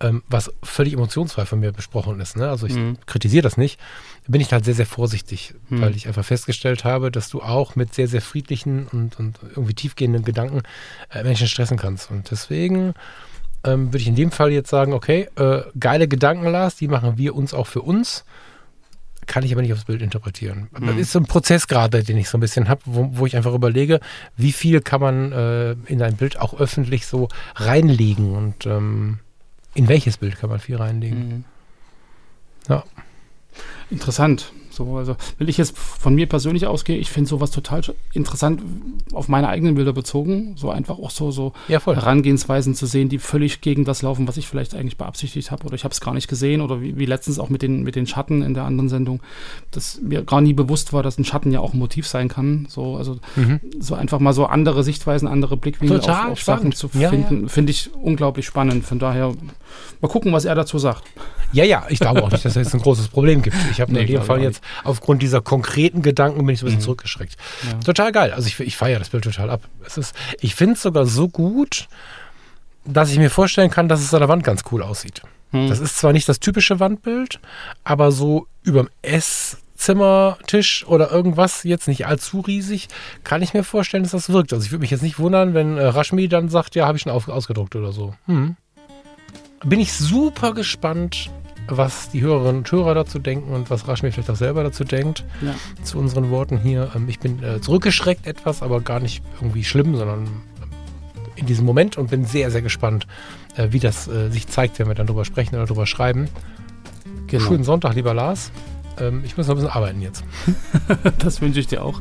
ähm, 0.00 0.22
was 0.28 0.52
völlig 0.62 0.92
emotionsfrei 0.92 1.44
von 1.44 1.58
mir 1.58 1.72
besprochen 1.72 2.20
ist, 2.20 2.36
ne? 2.36 2.48
also 2.48 2.66
ich 2.66 2.74
mhm. 2.74 2.98
kritisiere 3.06 3.42
das 3.42 3.56
nicht, 3.56 3.80
bin 4.28 4.40
ich 4.40 4.52
halt 4.52 4.64
sehr, 4.64 4.74
sehr 4.74 4.86
vorsichtig, 4.86 5.54
mhm. 5.68 5.80
weil 5.80 5.96
ich 5.96 6.06
einfach 6.06 6.24
festgestellt 6.24 6.84
habe, 6.84 7.10
dass 7.10 7.28
du 7.28 7.42
auch 7.42 7.74
mit 7.74 7.94
sehr, 7.94 8.06
sehr 8.06 8.22
friedlichen 8.22 8.86
und, 8.86 9.18
und 9.18 9.40
irgendwie 9.42 9.74
tiefgehenden 9.74 10.24
Gedanken 10.24 10.62
äh, 11.10 11.24
Menschen 11.24 11.48
stressen 11.48 11.78
kannst 11.78 12.10
und 12.10 12.30
deswegen 12.30 12.94
ähm, 13.64 13.88
würde 13.88 13.98
ich 13.98 14.06
in 14.06 14.14
dem 14.14 14.30
Fall 14.30 14.52
jetzt 14.52 14.70
sagen, 14.70 14.92
okay, 14.92 15.28
äh, 15.36 15.62
geile 15.78 16.06
Gedanken, 16.06 16.46
Lars, 16.46 16.76
die 16.76 16.86
machen 16.86 17.18
wir 17.18 17.34
uns 17.34 17.52
auch 17.52 17.66
für 17.66 17.82
uns 17.82 18.24
kann 19.28 19.44
ich 19.44 19.52
aber 19.52 19.62
nicht 19.62 19.72
aufs 19.72 19.84
Bild 19.84 20.02
interpretieren. 20.02 20.68
Mhm. 20.76 20.86
Das 20.86 20.96
ist 20.96 21.12
so 21.12 21.20
ein 21.20 21.26
Prozess 21.26 21.68
gerade, 21.68 22.02
den 22.02 22.16
ich 22.16 22.28
so 22.28 22.38
ein 22.38 22.40
bisschen 22.40 22.68
habe, 22.68 22.80
wo, 22.84 23.10
wo, 23.12 23.26
ich 23.26 23.36
einfach 23.36 23.54
überlege, 23.54 24.00
wie 24.36 24.52
viel 24.52 24.80
kann 24.80 25.00
man 25.00 25.32
äh, 25.32 25.72
in 25.86 26.02
ein 26.02 26.16
Bild 26.16 26.40
auch 26.40 26.58
öffentlich 26.58 27.06
so 27.06 27.28
reinlegen 27.54 28.34
und 28.34 28.66
ähm, 28.66 29.20
in 29.74 29.86
welches 29.88 30.16
Bild 30.16 30.38
kann 30.38 30.50
man 30.50 30.58
viel 30.58 30.76
reinlegen. 30.76 31.28
Mhm. 31.28 31.44
Ja. 32.68 32.84
Interessant. 33.90 34.52
So, 34.78 34.96
also 34.96 35.16
will 35.38 35.48
ich 35.48 35.58
jetzt 35.58 35.76
von 35.76 36.14
mir 36.14 36.28
persönlich 36.28 36.68
ausgehen, 36.68 37.00
ich 37.00 37.10
finde 37.10 37.28
sowas 37.28 37.50
total 37.50 37.82
interessant 38.12 38.62
auf 39.12 39.26
meine 39.26 39.48
eigenen 39.48 39.74
Bilder 39.74 39.92
bezogen, 39.92 40.54
so 40.56 40.70
einfach 40.70 41.00
auch 41.00 41.10
so, 41.10 41.32
so 41.32 41.52
ja, 41.66 41.84
Herangehensweisen 41.84 42.76
zu 42.76 42.86
sehen, 42.86 43.08
die 43.08 43.18
völlig 43.18 43.60
gegen 43.60 43.84
das 43.84 44.02
laufen, 44.02 44.28
was 44.28 44.36
ich 44.36 44.46
vielleicht 44.46 44.76
eigentlich 44.76 44.96
beabsichtigt 44.96 45.50
habe 45.50 45.66
oder 45.66 45.74
ich 45.74 45.82
habe 45.82 45.92
es 45.92 46.00
gar 46.00 46.14
nicht 46.14 46.28
gesehen 46.28 46.60
oder 46.60 46.80
wie, 46.80 46.96
wie, 46.96 47.06
letztens 47.06 47.40
auch 47.40 47.48
mit 47.48 47.62
den, 47.62 47.82
mit 47.82 47.96
den 47.96 48.06
Schatten 48.06 48.42
in 48.42 48.54
der 48.54 48.64
anderen 48.64 48.88
Sendung, 48.88 49.20
dass 49.72 50.00
mir 50.00 50.22
gar 50.22 50.40
nie 50.40 50.52
bewusst 50.52 50.92
war, 50.92 51.02
dass 51.02 51.18
ein 51.18 51.24
Schatten 51.24 51.50
ja 51.50 51.58
auch 51.58 51.72
ein 51.72 51.78
Motiv 51.80 52.06
sein 52.06 52.28
kann. 52.28 52.68
So, 52.68 52.96
also 52.96 53.18
mhm. 53.34 53.58
so 53.80 53.96
einfach 53.96 54.20
mal 54.20 54.32
so 54.32 54.46
andere 54.46 54.84
Sichtweisen, 54.84 55.26
andere 55.26 55.56
Blickwinkel 55.56 56.00
auf, 56.00 56.28
auf 56.30 56.42
Sachen 56.42 56.70
zu 56.70 56.86
finden, 56.86 57.42
ja. 57.42 57.48
finde 57.48 57.72
ich 57.72 57.92
unglaublich 57.94 58.46
spannend. 58.46 58.84
Von 58.84 59.00
daher 59.00 59.34
mal 60.00 60.08
gucken, 60.08 60.32
was 60.32 60.44
er 60.44 60.54
dazu 60.54 60.78
sagt. 60.78 61.02
Ja, 61.52 61.64
ja, 61.64 61.86
ich 61.88 61.98
glaube 61.98 62.22
auch 62.22 62.30
nicht, 62.30 62.44
dass 62.44 62.56
es 62.56 62.64
jetzt 62.66 62.74
ein 62.74 62.82
großes 62.82 63.08
Problem 63.08 63.40
gibt. 63.40 63.56
Ich 63.70 63.80
habe 63.80 63.92
nee, 63.92 64.02
in 64.02 64.06
dem 64.06 64.22
Fall 64.22 64.42
jetzt 64.42 64.62
aufgrund 64.84 65.22
dieser 65.22 65.40
konkreten 65.40 66.02
Gedanken 66.02 66.44
bin 66.44 66.54
ich 66.54 66.60
so 66.60 66.66
ein 66.66 66.68
bisschen 66.68 66.80
mhm. 66.80 66.84
zurückgeschreckt. 66.84 67.36
Ja. 67.66 67.78
Total 67.80 68.12
geil. 68.12 68.32
Also 68.32 68.48
ich, 68.48 68.58
ich 68.60 68.76
feiere 68.76 68.98
das 68.98 69.10
Bild 69.10 69.24
total 69.24 69.50
ab. 69.50 69.62
Es 69.84 69.96
ist, 69.96 70.14
ich 70.40 70.54
finde 70.54 70.74
es 70.74 70.82
sogar 70.82 71.06
so 71.06 71.28
gut, 71.28 71.88
dass 72.84 73.10
ich 73.10 73.18
mir 73.18 73.30
vorstellen 73.30 73.70
kann, 73.70 73.88
dass 73.88 74.00
es 74.00 74.14
an 74.14 74.20
der 74.20 74.28
Wand 74.28 74.44
ganz 74.44 74.62
cool 74.70 74.82
aussieht. 74.82 75.22
Mhm. 75.52 75.68
Das 75.68 75.78
ist 75.78 75.98
zwar 75.98 76.12
nicht 76.12 76.28
das 76.28 76.40
typische 76.40 76.80
Wandbild, 76.80 77.40
aber 77.84 78.12
so 78.12 78.46
überm 78.62 78.88
Esszimmertisch 79.02 80.86
oder 80.86 81.10
irgendwas, 81.10 81.64
jetzt 81.64 81.88
nicht 81.88 82.06
allzu 82.06 82.40
riesig, 82.40 82.88
kann 83.24 83.42
ich 83.42 83.54
mir 83.54 83.64
vorstellen, 83.64 84.02
dass 84.02 84.12
das 84.12 84.30
wirkt. 84.30 84.52
Also 84.52 84.64
ich 84.64 84.72
würde 84.72 84.80
mich 84.80 84.90
jetzt 84.90 85.02
nicht 85.02 85.18
wundern, 85.18 85.54
wenn 85.54 85.76
äh, 85.76 85.84
Rashmi 85.84 86.28
dann 86.28 86.48
sagt, 86.48 86.74
ja, 86.74 86.86
habe 86.86 86.96
ich 86.96 87.02
schon 87.02 87.12
auf, 87.12 87.28
ausgedruckt 87.28 87.76
oder 87.76 87.92
so. 87.92 88.14
Hm. 88.26 88.56
Bin 89.64 89.80
ich 89.80 89.92
super 89.92 90.54
gespannt, 90.54 91.30
was 91.68 92.10
die 92.10 92.22
Hörerinnen 92.22 92.58
und 92.58 92.72
Hörer 92.72 92.94
dazu 92.94 93.18
denken 93.18 93.52
und 93.52 93.70
was 93.70 93.86
Rashmi 93.86 94.10
vielleicht 94.10 94.30
auch 94.30 94.36
selber 94.36 94.62
dazu 94.62 94.84
denkt, 94.84 95.24
ja. 95.42 95.54
zu 95.82 95.98
unseren 95.98 96.30
Worten 96.30 96.58
hier. 96.58 96.90
Ähm, 96.94 97.08
ich 97.08 97.18
bin 97.18 97.42
äh, 97.42 97.60
zurückgeschreckt 97.60 98.26
etwas, 98.26 98.62
aber 98.62 98.80
gar 98.80 99.00
nicht 99.00 99.22
irgendwie 99.40 99.64
schlimm, 99.64 99.96
sondern 99.96 100.24
ähm, 100.24 100.30
in 101.36 101.46
diesem 101.46 101.66
Moment 101.66 101.96
und 101.98 102.10
bin 102.10 102.24
sehr, 102.24 102.50
sehr 102.50 102.62
gespannt, 102.62 103.06
äh, 103.56 103.68
wie 103.70 103.80
das 103.80 104.08
äh, 104.08 104.30
sich 104.30 104.48
zeigt, 104.48 104.78
wenn 104.78 104.88
wir 104.88 104.94
dann 104.94 105.06
drüber 105.06 105.24
sprechen 105.24 105.56
oder 105.56 105.66
drüber 105.66 105.86
schreiben. 105.86 106.28
Genau. 107.26 107.44
Schönen 107.44 107.64
Sonntag, 107.64 107.94
lieber 107.94 108.14
Lars. 108.14 108.50
Ähm, 108.98 109.22
ich 109.24 109.36
muss 109.36 109.46
noch 109.46 109.54
ein 109.54 109.58
bisschen 109.58 109.74
arbeiten 109.74 110.00
jetzt. 110.00 110.24
das 111.18 111.40
wünsche 111.40 111.60
ich 111.60 111.66
dir 111.66 111.84
auch. 111.84 112.00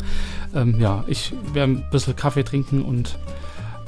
ja, 0.79 1.03
ich 1.07 1.33
werde 1.53 1.73
ein 1.73 1.89
bisschen 1.91 2.15
Kaffee 2.15 2.43
trinken 2.43 2.81
und 2.81 3.19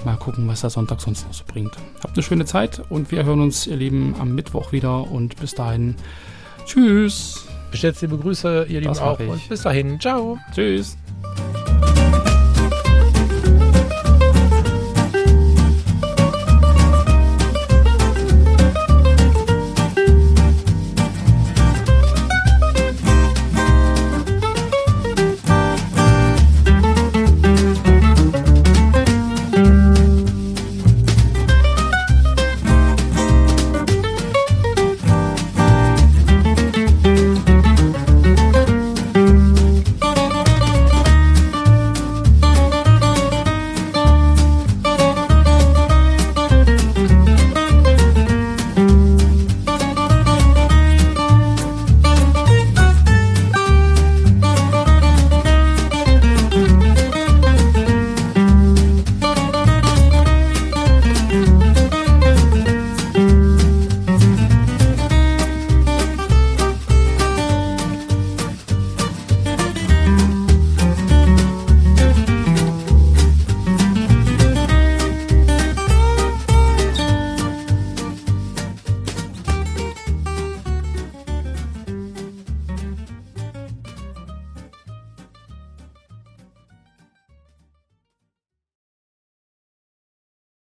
Mal 0.06 0.16
gucken, 0.16 0.48
was 0.48 0.62
der 0.62 0.70
Sonntag 0.70 1.02
sonst 1.02 1.26
noch 1.28 1.34
so 1.34 1.44
bringt. 1.46 1.76
Habt 2.04 2.16
eine 2.16 2.24
schöne 2.24 2.46
Zeit 2.46 2.82
und 2.90 3.12
wir 3.12 3.26
hören 3.26 3.42
uns, 3.42 3.68
ihr 3.68 3.76
Lieben, 3.76 4.16
am 4.20 4.34
Mittwoch 4.34 4.72
wieder. 4.72 5.12
Und 5.12 5.36
bis 5.40 5.56
dahin, 5.56 5.96
tschüss. 6.66 7.46
Bestellt 7.72 8.02
liebe 8.02 8.18
Grüße, 8.18 8.66
ihr 8.70 8.82
Lieben 8.82 8.98
auch. 8.98 9.20
Und 9.20 9.50
bis 9.50 9.62
dahin, 9.62 10.00
ciao. 10.00 10.40
Tschüss. 10.54 10.98